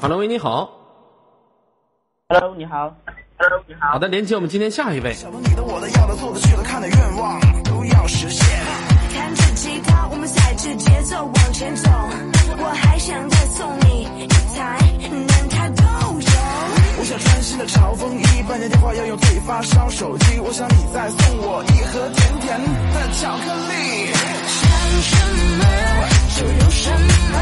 [0.00, 0.66] 哈喽，喂，你好。
[2.30, 2.96] Hello，你好。
[3.36, 3.92] Hello，你好。
[3.92, 5.12] 好的，连接我们今天下一位。
[5.12, 8.42] 想到你的、我的、要的、做的、去的、看的愿望都要实现。
[9.12, 11.90] 弹着吉他，我们踩着节奏往前走。
[12.56, 15.84] 我还想再送你一台，能它都
[16.16, 16.32] 有。
[16.96, 20.40] 我想专心的嘲讽一般的电话要用最发烧手机。
[20.40, 24.16] 我想你再送我一盒甜甜的巧克力。
[24.48, 24.64] 想
[25.04, 25.12] 什
[25.60, 25.62] 么
[26.40, 27.36] 就有什么，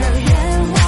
[0.00, 0.34] 让愿
[0.74, 0.79] 望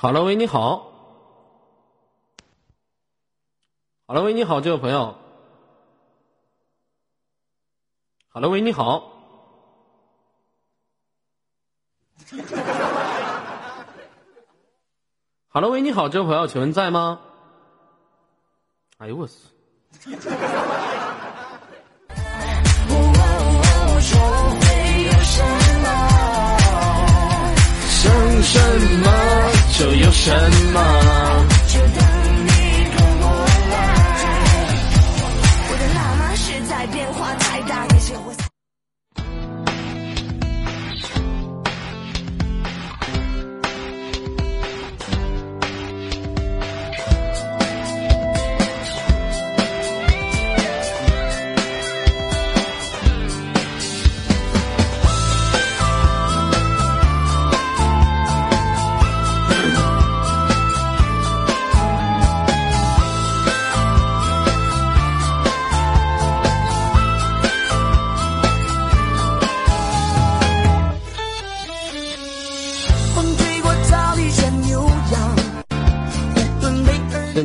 [0.00, 0.92] 好了，喂，你好。
[4.06, 5.16] 好了，喂，你好，这位朋友。
[8.28, 9.10] 好了，喂，你好。
[15.48, 17.18] 好了，喂，你好，这位朋友，请问在吗？
[18.98, 19.32] 哎呦我操！
[24.00, 24.20] 说
[24.60, 25.42] 会有什
[29.02, 29.57] 么？
[29.78, 30.32] 就有什
[30.72, 31.57] 么。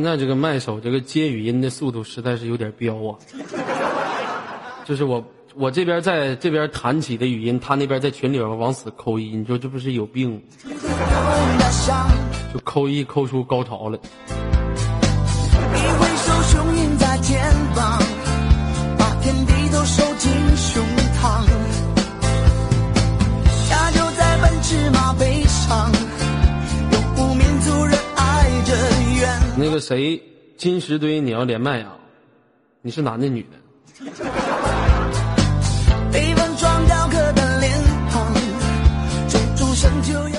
[0.04, 3.16] 在这个麦手这个接语音的速度实在是有点飙啊！
[4.84, 10.40] 就是我我这边在这边弹起的语音，他那边在群里边往死扣一，你说这不是有病吗？
[12.52, 13.98] 就扣一扣出高潮了。
[14.28, 17.40] 一挥手，雄鹰在肩
[17.74, 17.98] 膀，
[18.98, 20.84] 把天地都收进胸
[21.20, 21.44] 膛。
[23.68, 25.90] 加油在奔驰马背上，
[29.56, 30.20] 那个谁，
[30.56, 31.96] 金石堆，你要连麦啊？
[32.82, 33.50] 你是男的女的？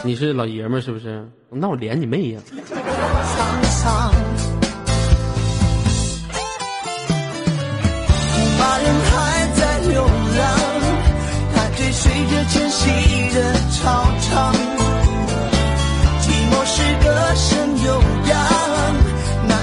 [0.03, 1.25] 你是老爷们儿是不是？
[1.49, 2.41] 那我连你妹呀！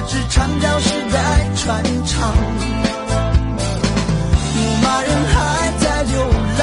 [0.08, 2.34] 是在传唱。
[4.54, 6.12] 牧马人还在流
[6.58, 6.60] 浪，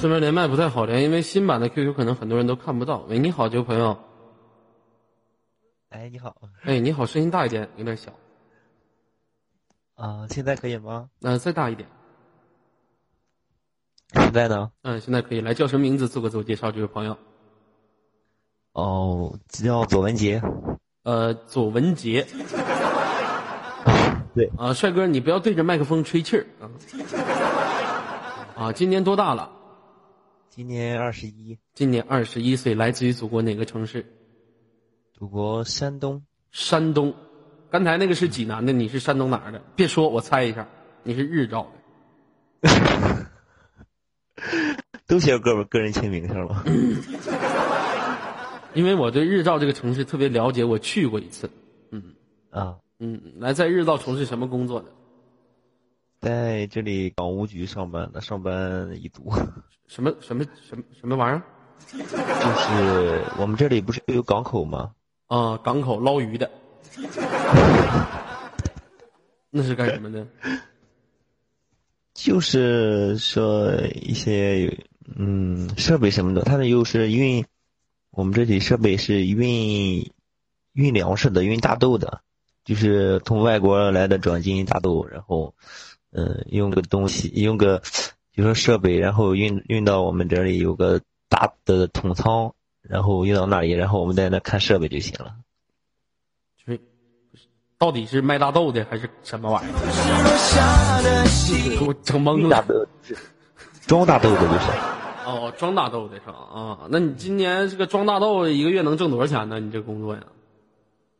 [0.00, 2.98] 这边连麦不太好连，因为新版的 QQ 可能很多人都看不到。
[3.08, 3.98] 喂，你好，这位朋友。
[5.88, 8.12] 哎，你好，哎，你好，声音大一点，有点小。
[9.96, 11.10] 啊、现在可以吗？
[11.20, 11.88] 呃，再大一点。
[14.14, 14.70] 现在呢？
[14.82, 15.40] 嗯，现在可以。
[15.40, 16.08] 来，叫什么名字？
[16.08, 17.18] 做个自我介绍，这位朋友。
[18.72, 20.40] 哦，叫左文杰。
[21.02, 22.26] 呃，左文杰。
[24.32, 26.70] 对啊，帅哥，你不要对着麦克风吹气儿啊。
[28.54, 29.50] 啊，今年多大了？
[30.48, 34.06] 今年二十一，今年二十一岁，来自于祖国哪个城市？
[35.12, 36.22] 祖国山东。
[36.52, 37.14] 山东。
[37.70, 39.60] 刚才那个是济南的，你是山东哪儿的？
[39.74, 40.68] 别说，我猜一下，
[41.02, 41.66] 你是日照
[42.62, 42.70] 的。
[45.06, 46.64] 都写个个人签名上了。
[48.74, 51.50] 因为我对日照这个城市特别了解，我去过一次。
[51.90, 52.02] 嗯
[52.50, 54.86] 啊，嗯，来，在日照从事什么工作的？
[56.20, 59.32] 在这里港务局上班的，上班一族。
[59.88, 61.42] 什么什么什么什么玩意儿？
[61.90, 64.92] 就是我们这里不是有港口吗？
[65.26, 66.50] 啊，港口捞鱼的。
[69.50, 70.26] 那是干什么的？
[72.14, 74.78] 就是说一些
[75.16, 77.44] 嗯设备什么的，他们又是运，
[78.10, 80.10] 我们这里设备是运
[80.72, 82.22] 运粮食的，运大豆的，
[82.64, 85.54] 就是从外国来的转基因大豆，然后
[86.10, 87.82] 嗯、呃用个东西用个
[88.32, 95.36] 就说设备，然后运运到我们这里有个大的桶仓，然后运到那里，然后我们在那看设备就行了。
[96.64, 96.80] 就是
[97.78, 99.72] 到底是卖大豆的还是什么玩意儿？
[101.86, 102.50] 我整懵了。
[102.50, 102.86] 大豆
[103.86, 104.99] 装大豆的就是。
[105.30, 106.34] 哦，装大豆的是吧？
[106.52, 109.60] 啊，那你今年这个装大豆一个月能挣多少钱呢？
[109.60, 110.22] 你这工作呀？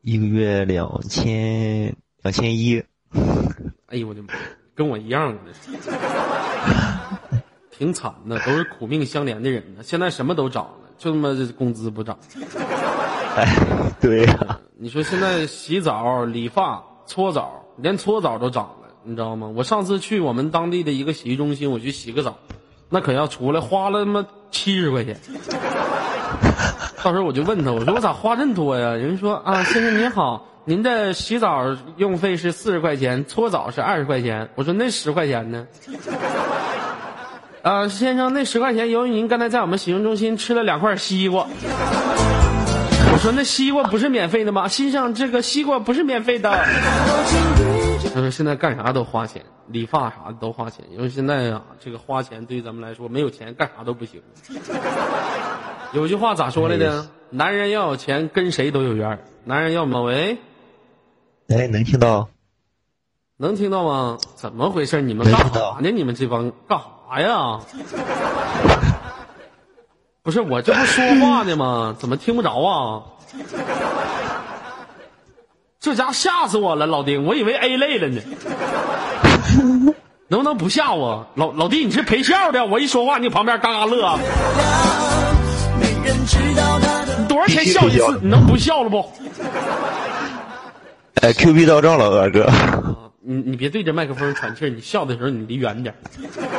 [0.03, 2.83] 一个月两千两千一，
[3.87, 4.29] 哎呦我的妈，
[4.75, 5.53] 跟我一样的，
[7.71, 9.83] 挺惨的，都是苦命相连的人呢。
[9.83, 12.19] 现在什么都涨了，就他妈这工资不涨。
[13.37, 13.47] 哎，
[14.01, 19.49] 对呀、你说现在洗澡、理发、搓澡，连搓澡都涨了，你知道吗？
[19.55, 22.39] 我上次去我们当地的一个洗浴中心，我去洗个澡，
[22.91, 25.17] 那可要出来花了他妈七十块钱。
[27.03, 28.91] 到时候我就问他，我说我咋花这么多呀？
[28.91, 31.65] 人说啊，先生您好，您的洗澡
[31.97, 34.51] 用费是四十块钱，搓澡是二十块钱。
[34.55, 35.67] 我说那十块钱呢？
[37.63, 41.47] 啊，先生，那十块钱由于您刚才在我们洗浴中心吃了两块西瓜。
[43.13, 44.69] 我说那西瓜不是免费的吗？
[44.69, 46.51] 先生，这个西瓜不是免费的。
[48.13, 54.21] 他说现在干啥都花钱，理发啥的都花钱，因为现在啊，这个花钱对于咱们来说，没有钱干啥都不行。
[55.93, 57.07] 有句话咋说来的？
[57.31, 59.23] 男人要有钱，跟谁都有缘。
[59.45, 60.39] 男人要么喂，
[61.49, 62.29] 哎，能听到？
[63.37, 64.19] 能听到吗？
[64.35, 65.01] 怎么回事？
[65.01, 65.91] 你们干啥呢？
[65.91, 67.61] 你们这帮干啥呀？
[70.23, 71.95] 不是我这不说话呢吗？
[71.99, 73.03] 怎么听不着啊？
[75.81, 78.21] 这家伙吓死我了，老丁，我以为 A 类了呢。
[80.29, 81.27] 能不能不吓我？
[81.35, 82.67] 老老弟，你是陪笑的？
[82.67, 84.19] 我一说话，你旁边嘎嘎乐。
[87.27, 88.19] 多少钱笑一次？
[88.21, 89.11] 你能不笑了不？
[91.23, 92.47] 哎，Q B 到账了，二哥。
[93.23, 95.99] 你你别对着麦克风喘气儿，你笑的时候你离远点儿。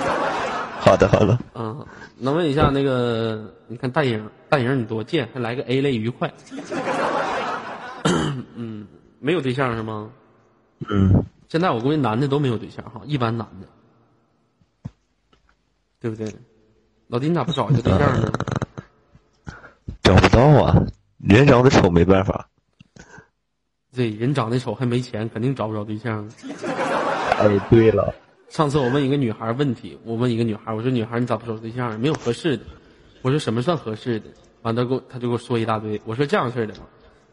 [0.81, 1.38] 好的，好的。
[1.53, 1.86] 嗯，
[2.17, 6.31] 能问一下那个，你看大影，大影你多贱，还来个 A 类愉快。
[9.21, 10.12] 嗯，没有对象是吗？
[10.89, 14.89] 嗯，现在我估计男的都没有对象哈，一般男的，
[15.99, 16.34] 对不对？
[17.07, 18.31] 老弟，你咋不找一个对象呢？
[20.01, 20.75] 找不到啊，
[21.19, 22.47] 人长得丑没办法。
[23.93, 26.27] 对人长得丑还没钱，肯定找不着对象。
[27.38, 28.13] 哎，对了，
[28.49, 31.99] 上次我问一个女孩问题，我问一个女孩，我说女孩你咋不找对象？
[31.99, 32.63] 没有合适的。
[33.21, 34.27] 我说什么算合适的？
[34.62, 36.01] 完她给我她就给我说一大堆。
[36.05, 36.73] 我说这样式的，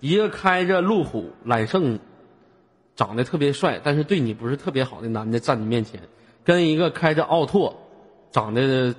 [0.00, 1.98] 一个开着路虎揽胜，
[2.94, 6.00] 长得特别帅，但是对你不是特别好的男的站你面前，
[6.44, 7.76] 跟一个开着奥拓，
[8.30, 8.94] 长得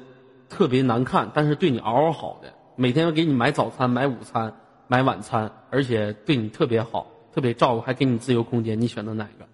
[0.50, 4.54] 特别难看，但是对你嗷嗷好的，每天要给你买早餐、买午餐、
[4.88, 9.48] 买晚餐，而且对你特别好，特别照顾，还给你自由空间，你选择哪个？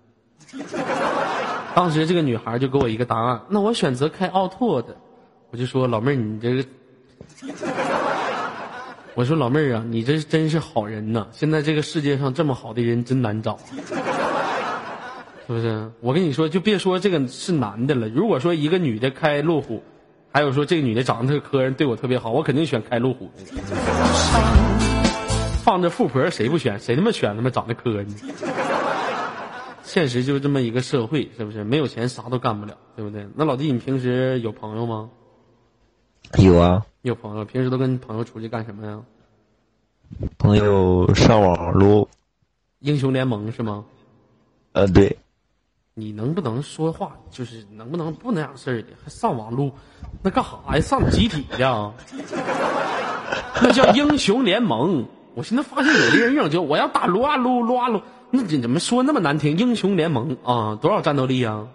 [1.76, 4.96] 当时这个女孩就给我一个答案，那我选择开奥拓的。
[5.52, 6.66] 我就说老妹儿，你这个，
[9.16, 11.28] 我说老妹儿啊，你这真是好人呐！
[11.32, 13.58] 现在这个世界上这么好的人真难找，
[15.48, 15.90] 是不是？
[16.02, 19.82] 我跟你说，就别说这个是男的了，如果说一个女的开路虎，
[20.34, 23.44] 还有说这个女的长得特磕碜，对我特别好，我肯定选开路虎的。
[25.64, 26.78] 放着富婆谁不选？
[26.82, 28.06] 谁他妈选他妈长得磕碜？
[29.84, 31.64] 现实就是这么一个社会，是不是？
[31.64, 33.26] 没有钱啥都干不了，对不对？
[33.34, 35.10] 那老弟，你平时有朋友吗？
[36.38, 39.00] 有啊，有朋友，平时都跟朋友出去干什么呀？
[40.38, 42.08] 朋友上网撸，
[42.80, 43.86] 英雄联盟是吗？
[44.74, 45.18] 呃，对，
[45.94, 47.16] 你能不能说话？
[47.32, 48.90] 就是能不能不那样事儿的？
[49.04, 49.72] 还上网撸，
[50.22, 50.82] 那干啥呀？
[50.82, 51.94] 上集体的啊？
[53.62, 55.06] 那叫英雄联盟。
[55.34, 59.58] 我现在发现有的人用就我要打撸啊撸撸啊撸，那你怎么说那么难听？
[59.58, 61.68] 英雄联盟啊，多少战斗力啊？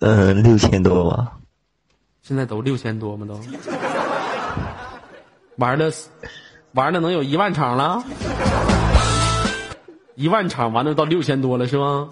[0.00, 1.37] 嗯、六千多吧，
[2.28, 3.26] 现在都六千多吗？
[3.26, 3.40] 都
[5.56, 5.90] 玩了，
[6.74, 8.04] 玩了能有一万场了，
[10.14, 12.10] 一万场完了到六千多了是吗？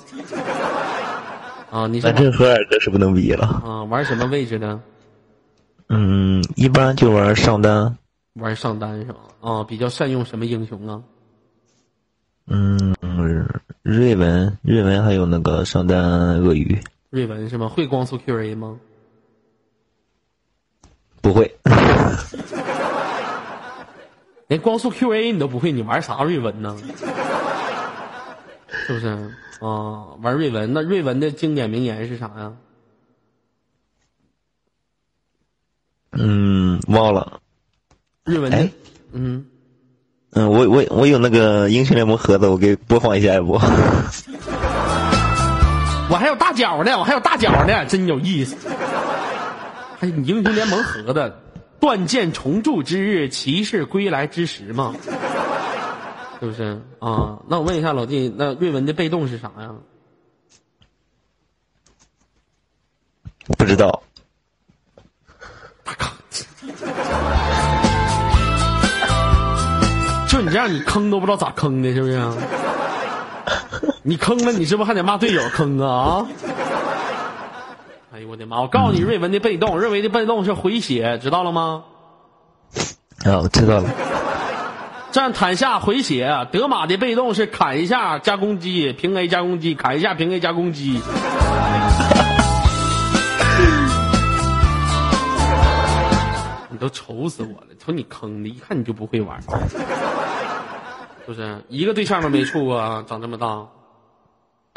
[1.70, 3.46] 啊，你是反正和尔哥是不能比了。
[3.62, 4.80] 啊玩什么位置的？
[5.90, 7.94] 嗯，一般就玩上单，
[8.40, 9.18] 玩上单是吧？
[9.42, 11.02] 啊，比较善用什么英雄啊？
[12.46, 12.96] 嗯，
[13.82, 17.68] 瑞文，瑞文还有那个上单鳄鱼，瑞文是吗？
[17.68, 18.78] 会光速 QA 吗？
[21.26, 21.52] 不会，
[24.46, 26.76] 连光速 QA 你都不会，你玩啥瑞文呢？
[28.86, 29.08] 是不是？
[29.60, 32.52] 啊，玩瑞文，那瑞文的经典名言是啥呀？
[36.12, 37.40] 嗯，忘了。
[38.24, 38.70] 瑞文的哎，
[39.10, 39.46] 嗯，
[40.30, 43.54] 嗯，我我我有那个英雄联盟盒子，我给播放一下，要不？
[46.08, 48.54] 我还有大脚呢，我还有大脚呢，真有意思。
[49.98, 51.40] 还有你英雄联盟合的
[51.80, 54.94] 断剑重铸之日，骑士归来之时嘛，
[56.38, 57.38] 是不是啊？
[57.48, 59.74] 那我问一下老弟，那瑞文的被动是啥呀？
[63.58, 64.02] 不知道。
[65.82, 66.10] 大坑！
[70.28, 72.20] 就你这样，你坑都不知道咋坑的，是不是？
[74.02, 75.88] 你坑了，你是不是还得骂队友坑啊？
[75.88, 76.26] 啊！
[78.16, 78.62] 哎呦我的妈！
[78.62, 81.84] 我告诉你，瑞文的被动，瑞文的被动是回血，知道了吗？
[83.26, 83.90] 啊，我知道了。
[85.12, 90.92] 站坦下回血，德玛的被动是砍一下加攻击，平 A 加攻击，砍一下平 A 加攻击。
[96.70, 99.48] 你都愁死我了，瞅你坑的，一看你就不会玩，是
[101.26, 101.62] 不是？
[101.68, 103.66] 一个对象都没处过啊，长这么大，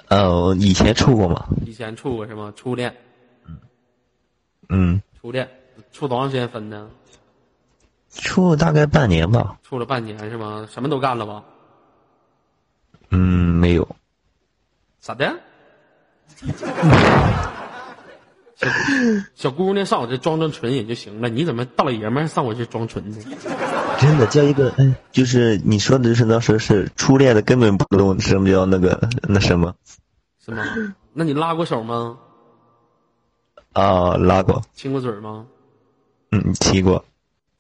[0.10, 1.46] 呃，以前处过吗。
[1.66, 2.52] 以前处过是吗？
[2.54, 2.94] 初恋，
[4.70, 5.50] 嗯，初恋，
[5.92, 6.88] 处多长时间分的？
[8.12, 9.58] 处大概半年吧。
[9.64, 10.68] 处了半年是吗？
[10.72, 11.44] 什么都干了吧？
[13.12, 13.20] 嗯，
[13.56, 13.88] 没有。
[15.00, 15.34] 咋的？
[18.56, 18.68] 小
[19.36, 23.18] 小姑娘上我这装装纯也就行了，你怎么大老爷们儿上我这装纯呢？
[24.00, 29.74] 真的叫一个，哎，就是你说的，就是当时是初恋的，根本不懂什么叫那个那什么
[30.44, 30.64] 是吗？
[31.14, 32.18] 那你拉过手吗？
[33.80, 35.46] 啊，拉过，亲过嘴吗？
[36.32, 37.04] 嗯，亲过，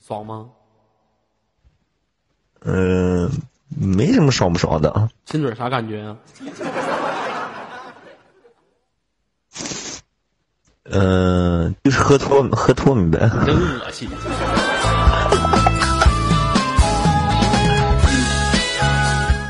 [0.05, 0.45] 爽吗？
[2.65, 3.31] 嗯、
[3.69, 5.07] 没什么爽不爽的啊。
[5.25, 6.17] 亲嘴啥感觉啊？
[10.91, 13.19] 嗯、就是喝脱喝脱米呗。
[13.45, 14.09] 真恶心。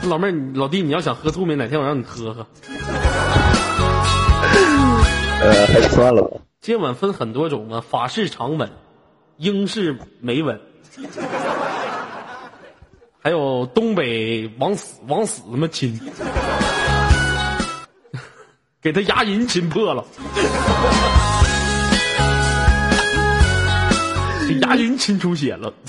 [0.07, 2.45] 老妹儿，你老弟，你要想喝吐没，哪天我让你喝喝。
[5.41, 6.37] 呃，还是算了吧。
[6.61, 8.69] 接吻分很多种啊，法式长吻、
[9.37, 10.59] 英式美吻，
[13.21, 15.97] 还有东北往死往死他妈亲，
[18.81, 20.05] 给他牙龈亲破了，
[24.49, 25.73] 给牙龈亲出血了。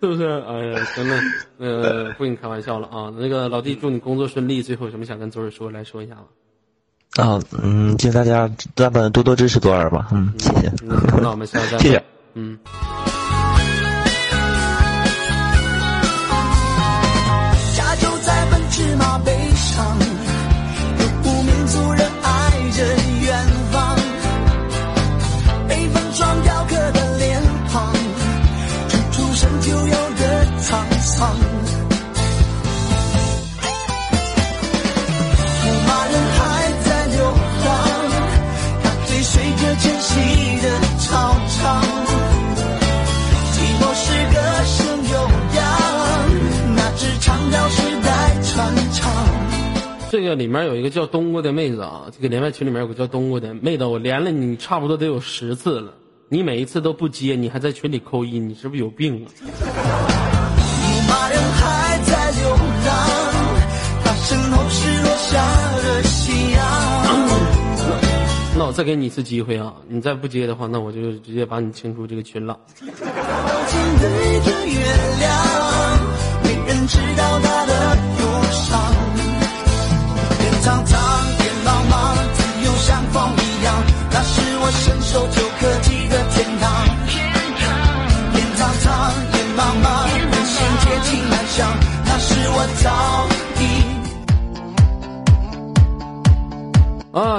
[0.00, 0.24] 是不是？
[0.24, 1.20] 哎呀，行了，
[1.58, 3.12] 呃，不跟你开玩笑了啊。
[3.18, 4.62] 那个老弟，祝你工作顺利。
[4.62, 6.24] 最后有什么想跟左耳说，来说一下吧。
[7.16, 10.70] 啊，嗯，请大家咱们多多支持多尔吧，嗯，谢谢。
[10.82, 11.82] 嗯，那我们下次再会。
[11.84, 12.04] 谢谢。
[12.34, 12.58] 嗯。
[17.74, 19.98] 家就在奔驰马背上，
[20.98, 22.84] 游牧民族人爱着
[50.16, 55.92] 这个里面有一个叫冬瓜的妹子啊，这个连麦群里面有个叫冬瓜的妹子，我连了你差不多得有十次了，
[56.30, 59.28] 你每一次都不接，你还在群里扣一，你是不是有病啊？
[59.36, 59.44] 牧
[61.06, 62.96] 马人还在流浪，
[64.04, 65.36] 他身后是落下
[65.82, 66.64] 的夕阳。
[68.56, 72.58] 那我再给你一次机会啊，你再不接的话，那我就直接把你清出这个群了。
[72.78, 74.80] 紧对着月
[75.20, 75.36] 亮，
[76.42, 78.80] 没人知道他的忧伤。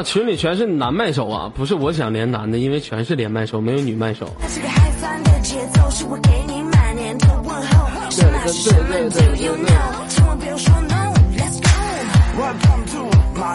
[0.03, 4.27] 群里全是男麦手啊，不是我想连男的，因为全是连麦手，没有女麦手。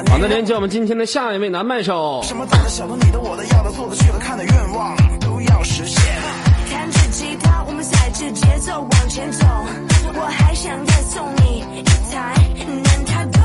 [0.08, 2.20] 好的，连接我们今天的下一位男麦手。
[2.22, 6.02] 什么大的、小的、你的、我的、要的、做的、去的、看的愿望都要实现。
[6.70, 9.46] 弹着吉他，我们踩着节奏往前走。
[10.14, 11.82] 我还想再送你一
[12.12, 13.40] 台 Nintendo。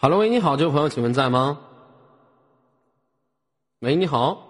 [0.00, 1.58] Hello，喂，你好，这位朋友，请问在吗？
[3.80, 4.46] 喂，你好。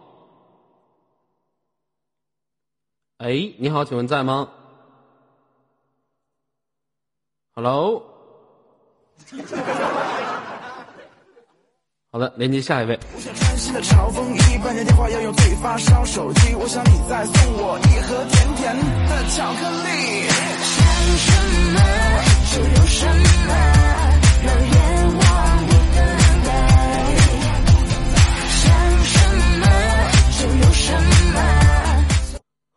[3.18, 4.48] 哎，你好，请问在吗
[7.54, 8.02] ？Hello。
[12.10, 12.98] 好的，连接下一位。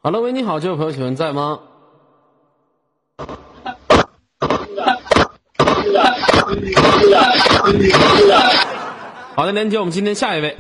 [0.06, 1.58] Hello，喂，你好，这位朋友，请问在吗？
[9.34, 10.58] 好的，连接我们今天下一位。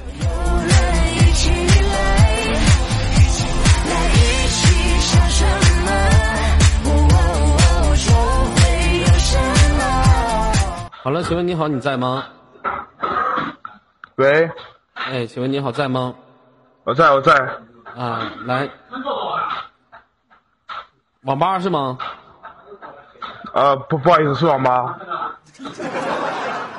[11.04, 12.24] 好了，请问你好，你在吗？
[14.16, 14.50] 喂，
[14.94, 16.16] 哎，请问你好，在吗？
[16.86, 17.34] 我在我在，
[17.94, 18.70] 啊，来，
[21.24, 21.98] 网吧是吗？
[23.54, 24.98] 呃，不不好意思，是网吧。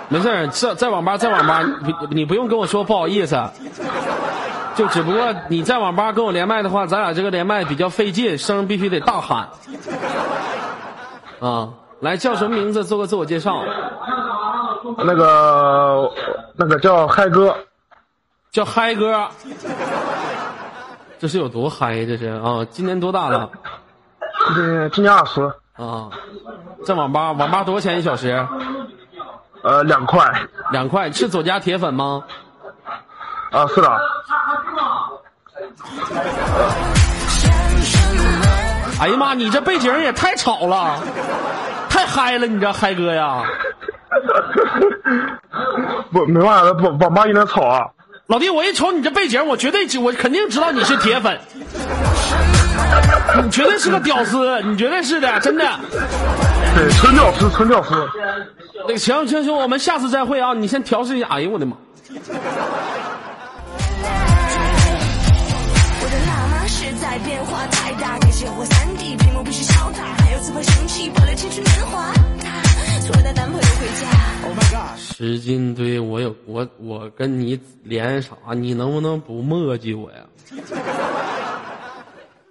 [0.08, 3.42] 没事儿，在在网吧，在网吧，你你不用跟我说不好意思，
[4.74, 9.48] 就只不过你在网吧跟我连麦的话，咱俩这个连麦比较费劲，声必须得大喊。
[11.40, 11.70] 啊，
[12.00, 12.84] 来叫什么名字？
[12.84, 13.62] 做个自我介绍。
[14.98, 16.12] 那个
[16.56, 17.56] 那个叫嗨哥，
[18.50, 19.26] 叫嗨哥。
[21.18, 22.04] 这是有多嗨？
[22.04, 23.48] 这是啊，今年多大了？
[24.52, 25.42] 今今年二十，
[25.76, 26.10] 啊，
[26.84, 28.46] 在网吧，网吧多少钱一小时？
[29.62, 30.30] 呃，两块，
[30.72, 31.10] 两块。
[31.10, 32.22] 是左家铁粉吗？
[33.50, 33.88] 啊，是的，
[39.00, 40.98] 哎呀妈，你这背景也太吵了，
[41.88, 43.42] 太嗨了，你这嗨哥呀！
[46.12, 47.86] 不没办法，网网吧有点吵啊。
[48.26, 51.40] 老弟，我一瞅你这背景，我绝对知，我肯定知道你是铁粉，
[53.42, 55.64] 你绝对是个屌丝， 你绝对是的，真的。
[56.74, 57.90] 对，纯屌丝，纯屌丝。
[58.86, 60.52] 那个行行行，我们下次再会啊！
[60.54, 61.26] 你先调试一下。
[61.28, 61.76] 哎呦我的妈！
[62.10, 62.14] 我
[66.10, 72.12] 的喇嘛时代变化太大，感谢我三 D 屏幕必须超大，还有自拍神器，为了青春年华。
[73.00, 78.30] 所有的男朋友回家，十斤堆，我有我我跟你连啥？
[78.54, 80.18] 你能不能不磨叽我呀？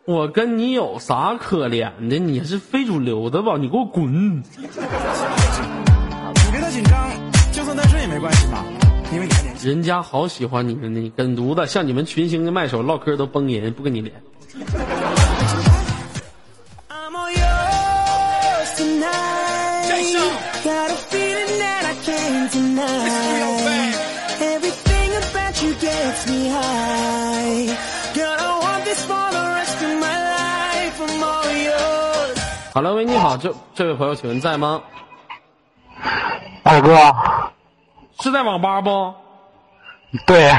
[0.06, 2.20] 我跟你有啥可怜的？
[2.20, 3.56] 你是非主流的吧？
[3.58, 4.04] 你给我滚！
[4.58, 4.68] 你
[6.51, 7.10] 别太紧张，
[7.54, 8.66] 就算单身也没关系嘛，
[9.10, 9.56] 你们年。
[9.64, 11.66] 人家好喜欢你们呢，跟犊子！
[11.66, 14.14] 像你们群星的麦手唠嗑都崩人，不跟你连。
[24.41, 27.78] Everything about you gets me high
[32.74, 34.82] 好了，喂，你好，这这位朋友，请问在吗？
[36.63, 36.97] 二哥，
[38.19, 39.13] 是在网吧不？
[40.26, 40.51] 对，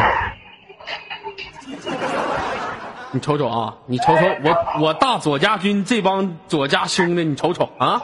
[3.10, 8.00] 你瞅瞅啊，你瞅瞅我我大左家军这帮左家兄弟，你瞅瞅啊，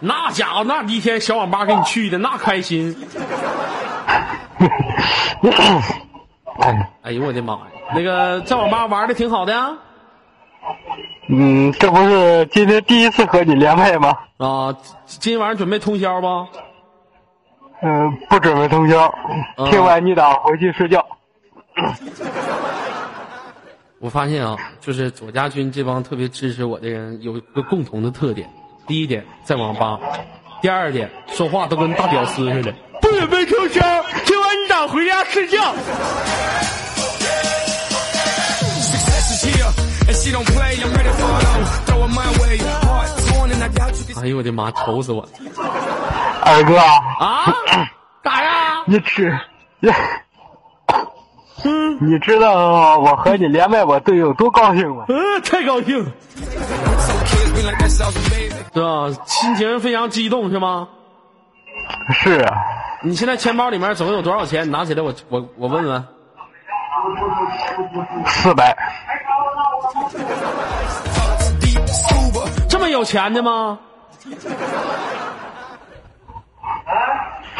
[0.00, 2.94] 那家伙那第一天小网吧给你去的那开心，
[7.00, 7.60] 哎呦我的妈呀！
[7.94, 9.70] 那个在网吧玩的挺好的呀，
[11.28, 14.18] 嗯，这不是今天第一次和你连麦吗？
[14.36, 16.48] 啊，今晚上准备通宵吗？
[17.80, 19.12] 嗯，不准备通宵，
[19.56, 21.04] 嗯 听完你打回去睡觉。
[23.98, 28.48] 我发现啊，就是左家军这帮特别支持我的人有一个共同的特点：
[28.86, 29.98] 第一点在网吧，
[30.60, 32.74] 第二点说话都跟大屌丝似的。
[33.00, 33.80] 不准备通宵，
[34.24, 35.74] 听完你打回家睡觉。
[44.20, 45.28] 哎呦我的妈，愁死我了
[46.44, 47.52] 二哥，啊！
[48.22, 48.82] 干啥呀？
[48.86, 49.36] 你知，
[52.00, 55.06] 你知道我和你连麦我队友多高兴吗？
[55.08, 56.06] 嗯，太高兴.
[58.74, 59.10] 是吧？
[59.26, 60.88] 心情非常激动，是吗？
[62.14, 62.54] 是啊，
[63.02, 64.66] 你现在钱包里面总共有多少钱？
[64.66, 66.04] 你拿起来我，我我问问。
[68.26, 68.76] 四百.
[72.68, 73.78] 这么有钱的吗？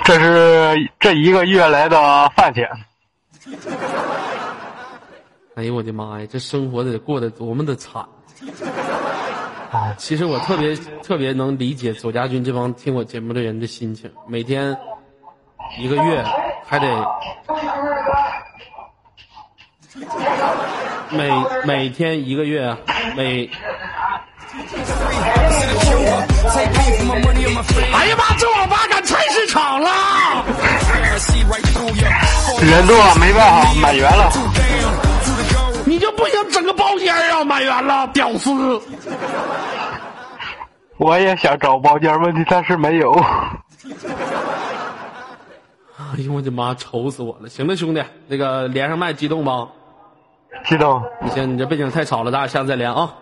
[0.05, 2.68] 这是这一个月来的饭钱。
[5.55, 8.03] 哎呦我的妈呀，这生活得过得多么的惨！
[9.99, 14.76] 其实我特别特别能理解左家军这帮听我节目的人的心情，每天
[15.78, 16.24] 一个月
[16.66, 16.86] 还得
[21.12, 21.30] 每
[21.64, 22.76] 每天一个月
[23.16, 23.48] 每.
[27.92, 29.90] 哎呀妈，这网吧赶菜市场了
[32.60, 34.30] 人多没办法，满员了。
[35.84, 37.44] 你就不想整个包间啊？
[37.44, 38.80] 满员了，屌丝！
[40.98, 43.12] 我也想找包间，问题但是没有。
[45.98, 47.48] 哎呦我的妈，愁死我了！
[47.48, 49.66] 行了，兄弟，那个连上麦激动吧？
[50.64, 53.14] 激动，你行，你这背景太吵了，咱俩下次再连啊。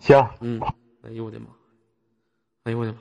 [0.00, 0.60] 行，嗯，
[1.04, 1.46] 哎呦我的妈！
[2.64, 2.98] 哎呦我的妈！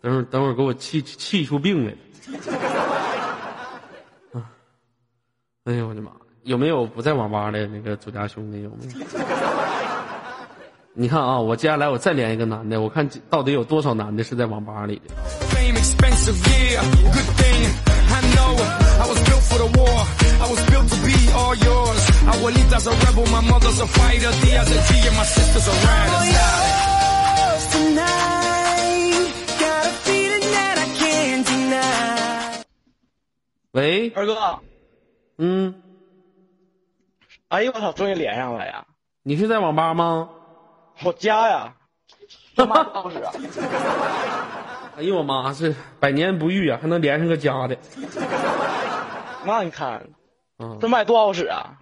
[0.00, 1.98] 等会儿等会儿给我气气出病来了！
[4.40, 4.50] 啊！
[5.64, 6.10] 哎呦我的妈！
[6.44, 8.62] 有没有不在网吧的那个左家兄弟？
[8.62, 8.90] 有没有？
[10.94, 15.14] 你看啊，我接下来我再连一个男的，我看到底有多少男的是在网吧里的。
[19.02, 19.08] Fame expensive, yeah.
[19.08, 19.08] Good thing.
[19.08, 20.06] I know I was built for the war.
[20.40, 22.00] I was built to be all yours.
[22.26, 24.30] Abuelita's a rebel, my mother's a fighter.
[24.42, 26.22] Diaz a G and my sister's a rider.
[27.72, 32.64] Tonight, got a feeling that I can't deny.
[33.72, 34.60] 喂，二哥，
[35.38, 35.74] 嗯，
[37.48, 38.84] 哎呦我操，终于连上了呀！
[39.22, 40.28] 你是在网吧吗？
[41.02, 41.74] 我家呀，
[42.54, 43.32] 他妈多使啊！
[44.98, 47.76] 哎呦我妈，是百年不遇啊，还能连上个家的。
[49.44, 50.08] 那你看，
[50.58, 51.78] 啊这卖多好使啊！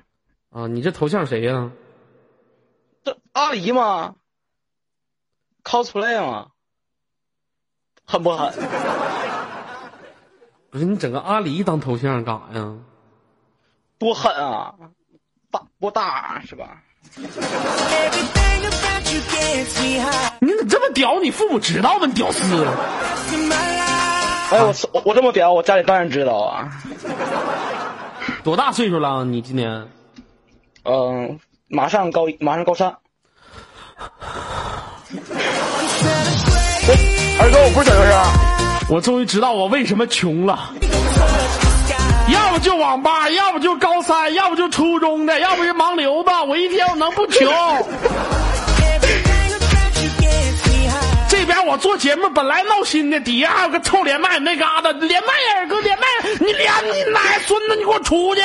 [0.51, 1.71] 啊，你这头像谁呀、
[3.05, 4.15] 这阿狸吗
[5.63, 6.49] ？cosplay 吗？
[8.05, 8.53] 狠不狠？
[10.71, 12.77] 不是你整个阿狸当头像干啥呀？
[13.99, 14.75] 多狠啊！
[15.51, 16.83] 大多大是吧.
[20.41, 21.21] 你怎么这么屌？
[21.21, 22.07] 你父母知道吗？
[22.07, 22.41] 你屌丝！
[24.51, 26.69] 哎，我我我这么屌，我家里当然知道啊。
[28.43, 29.25] 多大岁数了？
[29.25, 29.87] 你今年？
[30.85, 31.39] 嗯，
[31.69, 32.93] 马上高一，马上高三。
[37.39, 38.17] 二哥，我不是小学生。
[38.89, 40.73] 我终于知道我为什么穷了。
[42.33, 46.31] 要不就网吧，要不就高三，要不就初中的，要不就盲流子。
[46.49, 47.47] 我一天我能不穷？
[51.51, 56.05] 边我做节目本来闹心的，底下还有个臭连麦那嘎达连麦呀，哥连麦，
[56.39, 58.41] 你连你奶孙子，你给我出去！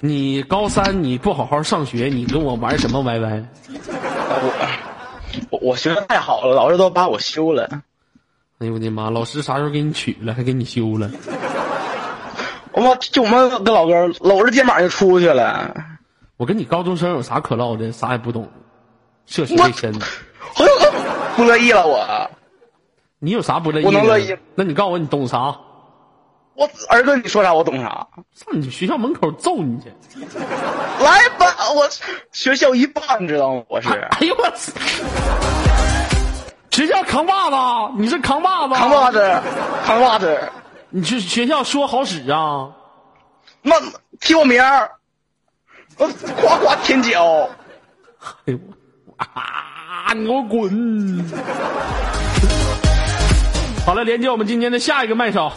[0.00, 3.44] 你高三你不好好上学，你跟我玩什么 YY？
[5.48, 7.68] 我我我学的太好了，老师都把我休了。
[8.58, 9.10] 哎呦我的妈！
[9.10, 11.08] 老师啥时候给你取了，还给你休了？
[12.74, 15.72] 我妈就我妈跟老哥搂着肩膀就出去了，
[16.36, 17.92] 我跟你高中生有啥可唠的？
[17.92, 18.48] 啥也不懂，
[19.26, 19.94] 涉世未深。
[19.94, 20.92] 哎呦
[21.36, 22.30] 不乐意了我。
[23.20, 23.84] 你有啥不乐意？
[23.84, 24.36] 我能乐意。
[24.56, 25.56] 那你告诉我你懂啥？
[26.56, 28.06] 我儿子，你说啥我懂啥。
[28.34, 29.88] 上你学校门口揍你去！
[31.00, 31.46] 来吧，
[31.76, 31.88] 我
[32.32, 33.62] 学校一霸，你知道吗？
[33.68, 33.88] 我是。
[33.88, 34.72] 哎呦我操！
[36.70, 37.56] 学校扛把子，
[37.96, 38.74] 你是扛把子？
[38.74, 39.40] 扛把子，
[39.84, 40.40] 扛把子。
[40.96, 42.70] 你去学校说好使啊？
[43.62, 43.74] 那
[44.20, 44.92] 提我名儿，
[45.98, 46.06] 我
[46.40, 47.50] 夸夸舔脚。
[48.44, 48.58] 哎呦
[49.16, 50.12] 啊！
[50.14, 51.28] 你给我滚！
[53.84, 55.50] 好了，连接我们今天的下一个麦手。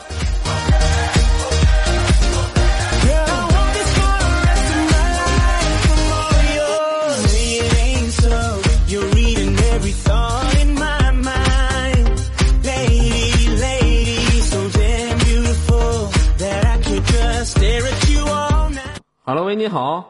[19.30, 20.06] Hello，喂，你好。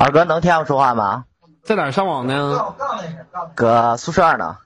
[0.00, 1.26] 二哥能听我说话吗？
[1.62, 2.74] 在哪儿上网呢？
[3.54, 4.56] 搁宿舍呢。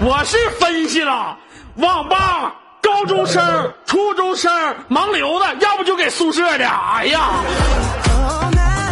[0.00, 1.38] 我是分析了，
[1.76, 4.52] 网吧、高中生、初中生、
[4.90, 6.68] 盲流的，要不就给宿舍的。
[6.68, 7.30] 哎呀，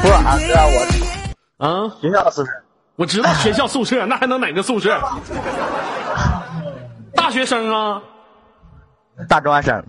[0.00, 0.54] 不是二哥，
[1.58, 2.52] 我啊，学校宿舍。
[2.94, 4.96] 我知道学校宿舍，那还能哪个宿舍？
[7.24, 8.02] 大学生啊，
[9.30, 9.82] 大专生。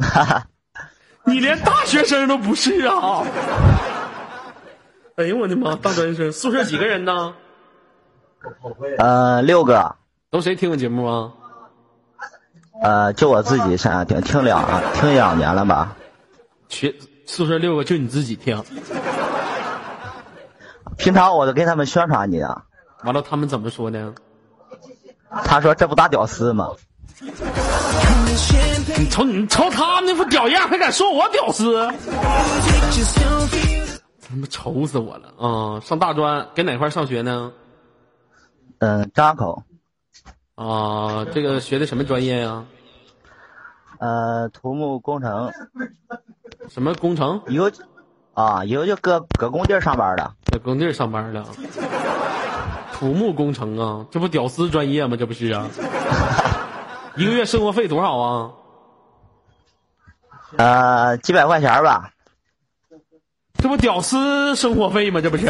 [1.25, 3.25] 你连大学生都不是啊！
[5.17, 7.36] 哎呦我的妈，大专生，宿舍几个人呢？
[8.99, 9.97] 呃，六个。
[10.31, 11.33] 都谁听我节目啊？
[12.81, 14.63] 呃，就我自己上听，听两
[14.93, 15.97] 听两年了吧。
[16.69, 18.63] 学宿舍六个，就你自己听。
[20.95, 22.63] 平常我都跟他们宣传你啊。
[23.03, 24.15] 完了，他们怎么说呢？
[25.43, 26.69] 他说：“这不大屌丝吗？”
[28.97, 31.88] 你瞅你瞅他那副屌样，还敢说我屌丝？
[34.28, 35.80] 他妈愁死我了啊！
[35.80, 37.53] 上大专，给哪块上学呢？
[38.80, 39.63] 嗯，张口。
[40.55, 42.66] 啊，这个学的什么专业呀？
[43.99, 45.53] 呃，土木工程。
[46.68, 47.41] 什么工程？
[47.47, 47.72] 以后
[48.34, 50.34] 啊，以后就搁搁工地上班了。
[50.51, 51.45] 在工地上班了。
[52.93, 55.16] 土木工程啊，这不屌丝专业吗？
[55.18, 55.70] 这不是啊？
[57.18, 58.51] 一个月生活费多少啊？
[60.57, 62.11] 呃，几百块钱吧。
[63.57, 65.22] 这不屌丝生活费吗？
[65.22, 65.47] 这不是？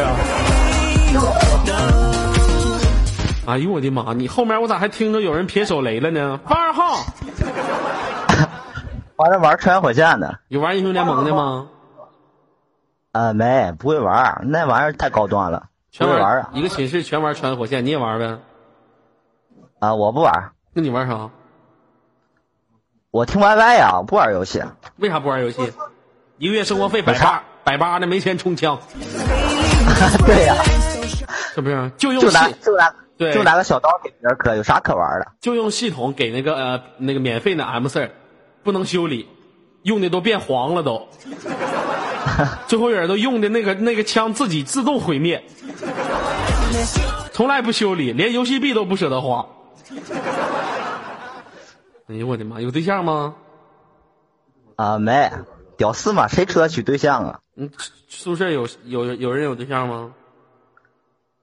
[3.46, 4.12] 哎呦我的妈！
[4.12, 6.40] 你后面我咋还听着有人撇手雷了呢？
[6.48, 7.04] 八二号，
[9.16, 10.34] 完了玩穿越火线呢。
[10.48, 11.68] 有玩英雄联盟的吗？
[13.12, 15.68] 呃，没，不会玩，那玩意儿太高端了。
[15.90, 16.50] 全玩啊！
[16.52, 18.38] 一个寝室全玩穿越火线，你也玩呗？
[19.78, 20.52] 啊，我不玩。
[20.72, 21.30] 那你玩啥？
[23.16, 24.62] 我听 YY 呀，不玩游戏。
[24.96, 25.72] 为啥不玩游戏？
[26.36, 28.78] 一个月生活费百八，百八的没钱充枪。
[30.26, 30.54] 对呀，
[31.54, 31.90] 是不是？
[31.96, 35.28] 就用就拿就拿对，就拿个小刀给别人磕，有啥可玩的？
[35.40, 38.10] 就用系统给那个呃那个免费的 M 四，
[38.62, 39.26] 不能修理，
[39.84, 41.08] 用的都变黄了都。
[42.68, 45.42] 最后人都用的那个那个枪自己自动毁灭，
[47.32, 49.46] 从来不修理，连游戏币都不舍得花。
[52.06, 52.60] 哎呦我的妈！
[52.60, 53.34] 有对象吗？
[54.76, 55.30] 啊，没，
[55.76, 57.40] 屌丝嘛，谁出得起对象啊？
[57.56, 57.70] 嗯，
[58.08, 60.12] 宿舍有有有人有对象吗？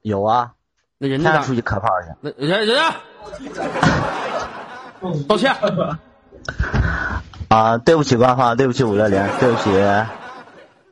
[0.03, 0.53] 有啊，
[0.97, 2.15] 那人家出去磕炮去。
[2.21, 2.95] 那人人家
[5.27, 5.53] 道歉。
[7.49, 9.69] 啊，对不起官方，对不起五六零，对不起，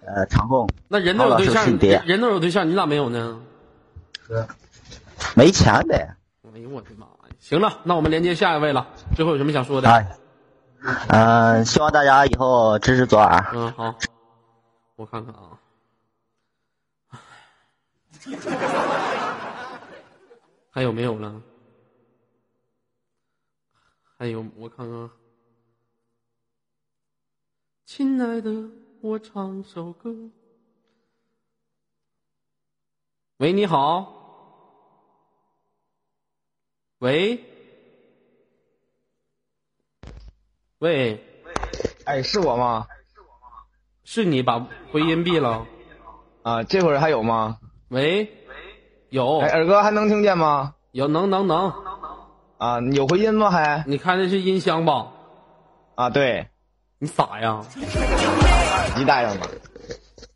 [0.06, 0.68] 呃，长贡。
[0.90, 3.40] 那人都有对象，你爹，人都有对象，你咋没有呢？
[5.36, 6.16] 没钱呗。
[6.54, 7.11] 哎呦我的妈呀！
[7.52, 8.88] 行了，那我们连接下一位了。
[9.14, 9.90] 最后有什么想说的？
[9.90, 10.18] 哎，
[11.10, 13.52] 嗯，希望大家以后支持左耳。
[13.54, 13.94] 嗯，好，
[14.96, 15.60] 我看看啊。
[20.70, 21.42] 还有没有了？
[24.18, 25.10] 还有，我看看。
[27.86, 28.50] 亲爱的，
[29.02, 30.16] 我唱首歌。
[33.40, 34.21] 喂，你好。
[37.02, 37.44] 喂。
[40.78, 41.20] 喂。
[42.06, 42.86] 哎，是我吗？
[44.04, 45.66] 是你把回音闭了。
[46.44, 47.58] 啊，这会儿还有吗？
[47.88, 48.32] 喂。
[49.10, 49.40] 有。
[49.40, 50.76] 哎，二哥还能听见吗？
[50.92, 51.74] 有，能能能。
[52.60, 53.50] 啊，有回音吗？
[53.50, 53.84] 还？
[53.88, 55.08] 你开的是音箱吧？
[55.96, 56.50] 啊，对。
[57.00, 57.66] 你傻呀？
[57.78, 59.48] 耳机带上吧。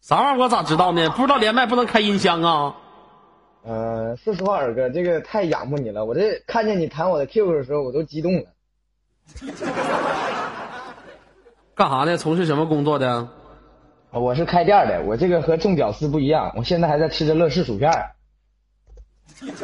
[0.01, 0.43] 啥玩意儿？
[0.43, 1.11] 我咋知道呢？
[1.11, 2.75] 不知道连麦不能开音箱啊？
[3.67, 6.05] 呃，说实话，二哥，这个太仰慕你了。
[6.05, 8.43] 我这看见你弹我的 QQ 的时候，我都激动了。
[11.73, 12.15] 干啥呢？
[12.15, 13.27] 从事什么工作的？
[14.11, 17.91] 我是开店的，我这个和众屌丝不一样，我现在还在吃着乐事薯片。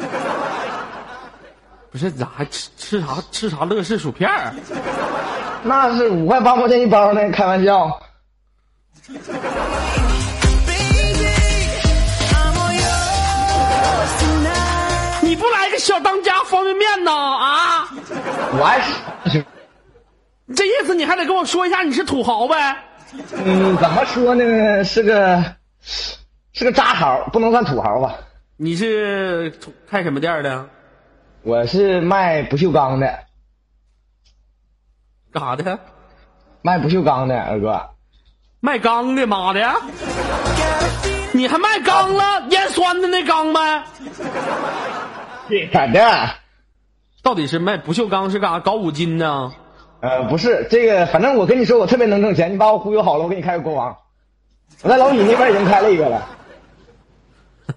[1.91, 4.28] 不是咋还吃吃啥吃啥乐事薯片？
[5.64, 8.02] 那是五块八毛钱一包呢，开玩笑。
[15.82, 17.12] 小当家方便面呢？
[17.12, 17.90] 啊？
[18.54, 18.80] 我还
[19.30, 19.44] 是，
[20.56, 22.78] 这意思你还得跟我说一下你是土豪呗？
[23.34, 24.84] 嗯，怎么说呢？
[24.84, 25.44] 是个
[26.54, 28.16] 是个渣豪，不能算土豪吧？
[28.58, 29.52] 你是
[29.90, 30.70] 开什么店的？
[31.42, 33.08] 我是卖不锈钢的，
[35.34, 35.80] 干啥的？
[36.62, 37.90] 卖不锈钢的，二哥。
[38.60, 39.60] 卖钢的，妈的！
[41.34, 42.44] 你还卖钢了？
[42.50, 43.84] 腌酸的那钢呗？
[45.74, 46.30] 咋的？
[47.24, 48.60] 到底是卖不锈钢是干啥？
[48.60, 49.54] 搞五金呢？
[49.99, 52.52] 呃，不是这个，反正我跟你说，我特别能挣钱。
[52.52, 53.95] 你把我忽悠好了，我给你开个国王。
[54.82, 56.28] 我在老李那边已经开了一个了。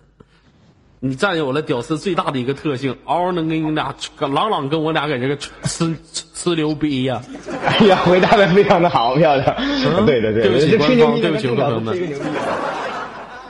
[1.01, 5.95] 你占有了屌丝最大的一个特性，嗷嗷能跟你俩朗朗跟我俩搁这个呲
[6.35, 7.21] 呲牛逼呀！
[7.67, 9.55] 哎呀，回答的非常的好，漂亮。
[10.07, 11.95] 对对对，对不起对不起跟众屌丝朋友们。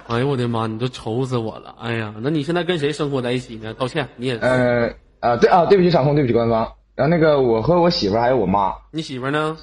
[0.06, 1.74] 哎呦我的妈，你都愁死我了！
[1.80, 3.72] 哎呀，那你现在跟谁生活在一起呢？
[3.74, 4.90] 道歉，你也呃
[5.20, 6.72] 啊，对啊，对不起场控，对不起官方。
[6.94, 9.56] 然后那个，我和我媳妇儿还有我妈，你媳妇儿呢？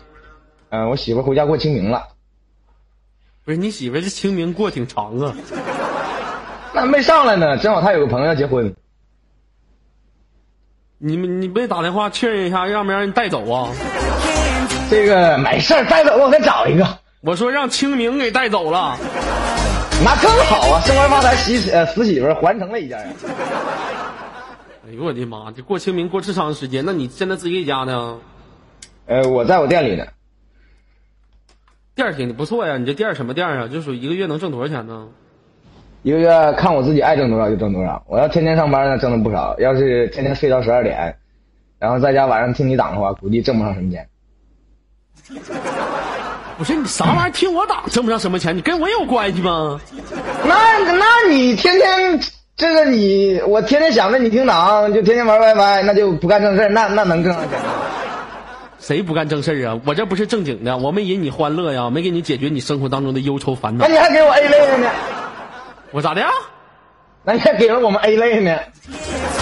[0.70, 2.08] 嗯、我媳妇儿回家过清明了。
[3.46, 5.36] 不是你媳妇儿这清明过挺长啊？
[6.74, 8.74] 那没上来呢，正好她有个朋友要结婚。
[10.98, 13.70] 你们你没打电话确认一下，让不让人带走啊？
[14.89, 16.88] 这个没事儿，带走我再找一个。
[17.22, 18.98] 我说让清明给带走了。
[20.04, 23.08] 那更好啊，升官发财，媳呃死媳妇儿还成了一家人。
[24.88, 25.52] 哎呦我的妈！
[25.56, 28.20] 这过清明过这长时间，那你现在自己在家呢？
[29.06, 30.06] 呃，我在我店里呢。
[31.93, 33.68] 店儿挺不错呀，你这店儿什么店儿啊？
[33.68, 35.08] 就属于一个月能挣多少钱呢？
[36.02, 38.04] 一个月看我自己爱挣多少就挣多少。
[38.08, 41.16] 我要天天上班呢，挣的不少；要是天天睡到十二点，
[41.78, 44.10] 然后在家晚上听你档的话，估计挣不上什么钱。
[46.62, 48.55] 不是你啥玩意儿听我打挣不上什么钱？
[48.55, 49.82] 你跟我有关系吗？
[50.45, 52.20] 那那你天天
[52.55, 57.66] 这个你，我天天想着你听档，就天天玩 WiFi，那就不干正事儿，那那能挣上钱吗？
[58.80, 59.80] 谁不干正事儿啊？
[59.88, 63.91] 我这不是正经的，我没引你欢乐呀，没给你解决你生活当中的忧愁烦恼那。
[63.91, 64.88] 你还给我 A 类呢？
[65.89, 66.30] 我咋的呀？
[67.24, 68.55] 那你还给了我们 A 类呢？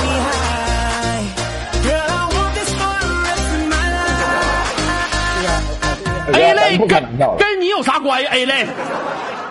[6.41, 6.87] A 类跟。
[7.37, 8.65] 跟你有啥关系？A 类，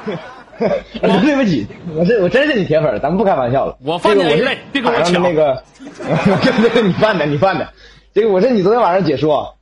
[1.01, 3.77] 对不起，我是我真是你铁粉，咱们不开玩笑了。
[3.85, 5.63] 我犯的这个 A 类别跟我抢那个，
[6.63, 7.69] 这 个你犯的，你犯的。
[8.15, 9.55] 这个我是你昨天晚上解说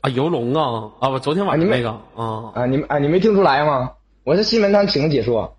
[0.00, 1.08] 啊，游龙啊啊！
[1.10, 3.90] 我昨天晚上那个啊啊，你们啊，你没听出来吗？
[4.24, 5.56] 我是西门汤请的解说。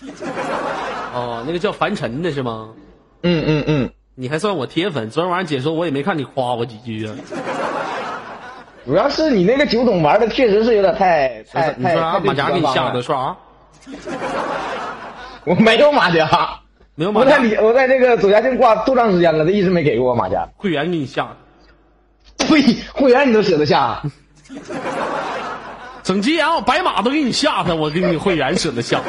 [1.14, 2.70] 哦，那个叫凡尘的是吗？
[3.22, 7.14] 嗯嗯嗯，你还算我铁粉，昨天晚上解说我也没看你夸我几句啊。
[8.86, 12.12] 主要是你那个酒桶玩的确实是有点太太太你说啥？
[12.12, 12.92] 太马甲给你吓的？
[12.92, 13.36] 官方了说啥？
[15.44, 16.60] 我没有马甲，
[16.94, 20.48] 没有马甲，我在里我在这个左家境挂多长时间了，他一直没给过我马甲。
[20.56, 21.36] 会员给你吓的。
[22.46, 22.62] 呸！
[22.94, 24.00] 会员你都舍得下？
[26.04, 29.00] 整鸡羊白马都给你吓他，我给你会员舍得下。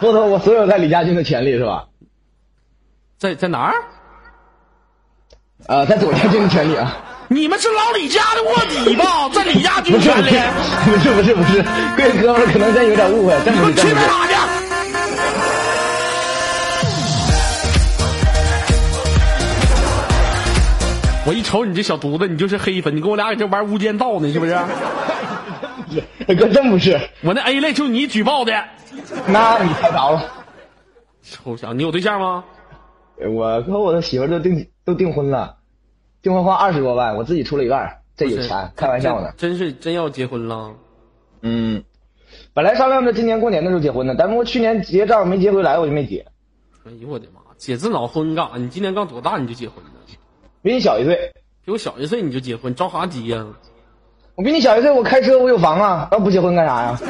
[0.00, 1.86] 剥夺我所有在李家军的权利是吧？
[3.18, 3.74] 在在哪儿？
[5.66, 6.96] 呃，在左家军的权利啊。
[7.32, 9.26] 你们是老李家的卧底吧？
[9.32, 10.28] 在李家军权里。
[10.84, 11.62] 不是不是不是，
[11.96, 13.88] 各位哥们儿可能真有点误会，真不是真不是。
[13.88, 14.34] 去哪儿去？
[21.24, 24.54] 我一瞅你这小犊子，你就是黑粉，你跟我俩搁这玩无间道呢，是不是？
[26.34, 28.52] 哥真不是，我那 A 类就你举报的，
[29.26, 30.22] 那你猜着了。
[31.22, 32.44] 臭小子，你有对象吗？
[33.26, 35.56] 我和我的媳妇都订都订婚了，
[36.22, 39.32] 订婚花二十多万，我自己出了一半，这有钱，开玩笑呢。
[39.36, 40.74] 真是真要结婚了。
[41.42, 41.82] 嗯，
[42.54, 46.24] 本来商量着今年过年的时候结婚的，但是我去年结账没结回来，我就没结。
[46.86, 47.40] 哎呦我的妈！
[47.56, 48.56] 结这脑婚干啥？
[48.56, 49.90] 你今年刚多大你就结婚呢？
[50.62, 51.32] 比你小一岁，
[51.64, 53.44] 比我小一岁你就结婚，着啥急呀、
[54.36, 57.00] 我比你小一岁，我开车，我有房啊，要不结婚干啥呀？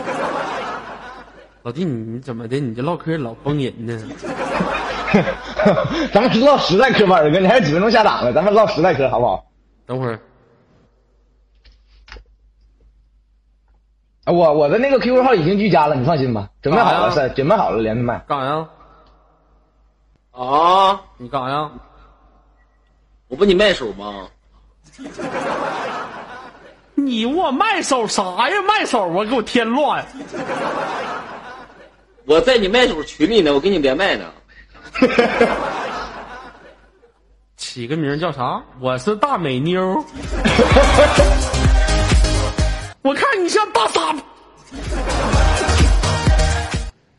[1.63, 2.59] 老弟，你怎么的？
[2.59, 4.01] 你这唠嗑老崩人呢？
[6.13, 9.45] 咱们是唠实在嗑吧，二哥，你还有几分钟下档了，咱们唠实在嗑好不好？
[9.87, 10.19] 等会儿，
[14.25, 18.19] 啊我我的那个 QQ 号已经居家了，你放心吧，准备好了是准备好了连着麦。
[18.27, 18.69] 干啥呀？
[20.33, 21.71] 啊，你干啥呀？
[23.29, 24.29] 我不你麦手吗？
[26.95, 28.63] 你我麦手啥呀？
[28.63, 30.05] 麦手啊，给我添乱！
[32.25, 34.25] 我在你麦手群里呢，我给你连麦呢。
[37.57, 38.63] 起个名叫啥？
[38.81, 39.81] 我是大美妞。
[43.03, 44.15] 我看你像大傻，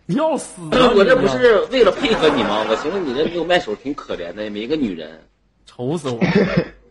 [0.06, 0.92] 你要死啊！
[0.96, 2.66] 我这不是为了配合你吗？
[2.70, 5.22] 我寻思你这没有卖手挺可怜的，没个女人。
[5.66, 6.28] 愁死我了，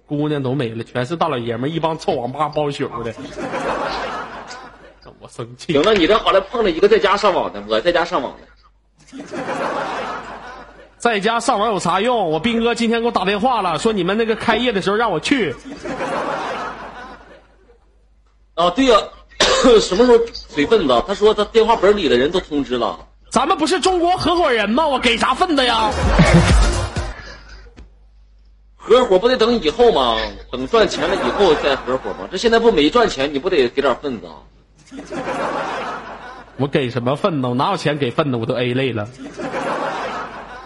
[0.06, 3.14] 姑娘都没了，全是大老爷们儿，一帮臭网吧包宿的，
[5.02, 5.72] 让 我生气。
[5.72, 8.42] 行了，你这好赖碰了一个在家上网的，我在家上网的。
[11.02, 12.30] 在家上网有啥用？
[12.30, 15.52] 我斌哥今天给我打电话了，说你们那个开业的时候让我去。
[18.54, 18.96] 啊，对呀、
[19.82, 21.02] 什么时候随份子？
[21.04, 22.96] 他说他电话本里的人都通知了。
[23.30, 24.86] 咱们不是中国合伙人吗？
[24.86, 25.90] 我给啥份子呀？
[28.76, 30.16] 合伙不得等以后吗？
[30.52, 32.28] 等赚钱了以后再合伙吗？
[32.30, 34.38] 这现在不没赚钱，你不得给点份子啊？
[36.58, 37.48] 我给什么份子？
[37.48, 38.36] 我哪有钱给份子？
[38.36, 39.08] 我都 A 类了。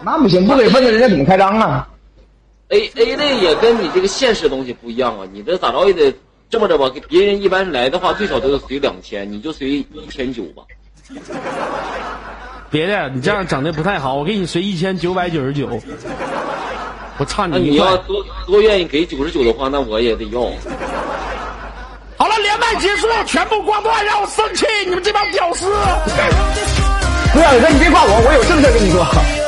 [0.01, 1.87] 那不行，不给份子人家怎么开张啊
[2.69, 5.25] ？A A 类也跟你这个现实东西不一样啊！
[5.31, 6.13] 你这咋着也得
[6.49, 6.89] 这么着吧？
[6.89, 10.63] 给别人一般来的话，最少都得随两千，你就随一千九吧。
[12.69, 15.67] 别的，你这样整的不太好，我给你随一千九百九十九，
[17.17, 17.69] 我差你一块。
[17.69, 20.41] 你要多多愿意给九十九的话，那我也得要。
[22.17, 24.65] 好了，连麦结束，全部挂断，让我生气！
[24.85, 25.65] 你们这帮屌丝！
[27.33, 29.46] 不要哥，你别挂我，我有正事跟你说。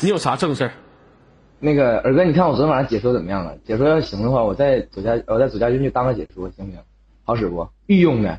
[0.00, 0.72] 你有啥正事儿？
[1.58, 3.56] 那个尔哥，你看我昨天晚上解说怎么样了？
[3.66, 6.80] 解说要行的话，我在左家，我在左家军去当个解说，行不行？
[7.24, 7.68] 好使不？
[7.86, 8.38] 御用的，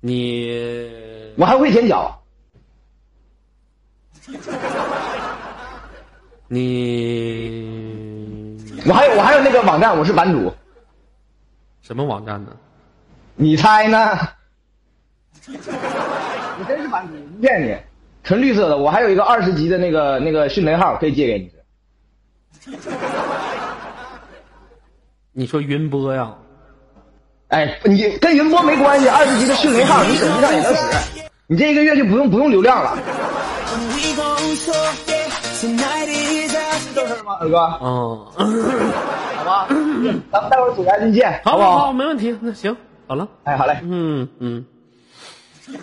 [0.00, 0.48] 你
[1.36, 2.22] 我还会舔脚。
[6.46, 7.76] 你
[8.86, 10.52] 我还有我还有那个网站，我是版主，
[11.82, 12.52] 什么网站呢？
[13.34, 14.16] 你猜呢？
[16.58, 17.76] 我真是版主，不骗你，
[18.24, 18.76] 纯绿色的。
[18.76, 21.50] 我还有一个二十级的那个那个迅雷号可以借给你。
[25.32, 26.34] 你说云波呀？
[27.48, 30.80] 哎，你跟云波没关系，二十级的迅雷号你手机上也能使。
[31.46, 32.98] 你这一个月就不用不用流量了。
[36.94, 37.56] 正事吗，二哥？
[37.80, 38.26] 嗯，
[39.36, 39.66] 好吧，
[40.32, 41.92] 咱们待会儿左家军见，好好好，好？
[41.92, 42.36] 没问题。
[42.40, 43.28] 那行，好了。
[43.44, 43.78] 哎，好嘞。
[43.82, 44.64] 嗯嗯。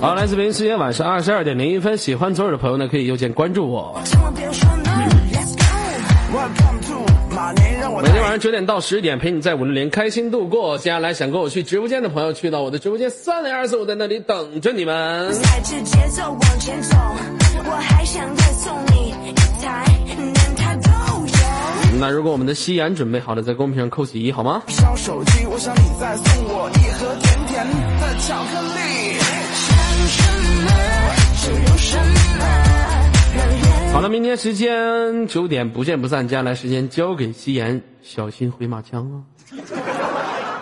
[0.00, 4.00] 好，来自北京时间晚上二十二点零一分，喜欢左耳的朋友呢，可以右键关注我。
[8.00, 10.76] 每天晚上九点到十点，陪你在五六零开心度过。
[10.78, 15.32] 接下来想跟我去直播间的朋友，去到我的直播间三零二四，我在那里等着你们。
[15.32, 16.96] 踩着节奏往前走，
[17.64, 19.32] 我还想再送你一
[19.62, 19.84] 台，
[20.16, 20.90] 连它都
[21.26, 21.98] 有。
[22.00, 24.62] 那如果我们的夕颜准备好了，在公屏上扣起一好吗？
[24.68, 27.66] 小手机，我想你再送我一盒甜甜
[28.00, 29.18] 的巧克力。
[29.52, 29.76] 想
[30.08, 30.22] 什
[30.64, 30.68] 么
[31.42, 31.98] 就有什
[32.38, 39.22] 么，好了，明天时间九点不见不散，接下来时间交给夕颜，小心回马枪啊！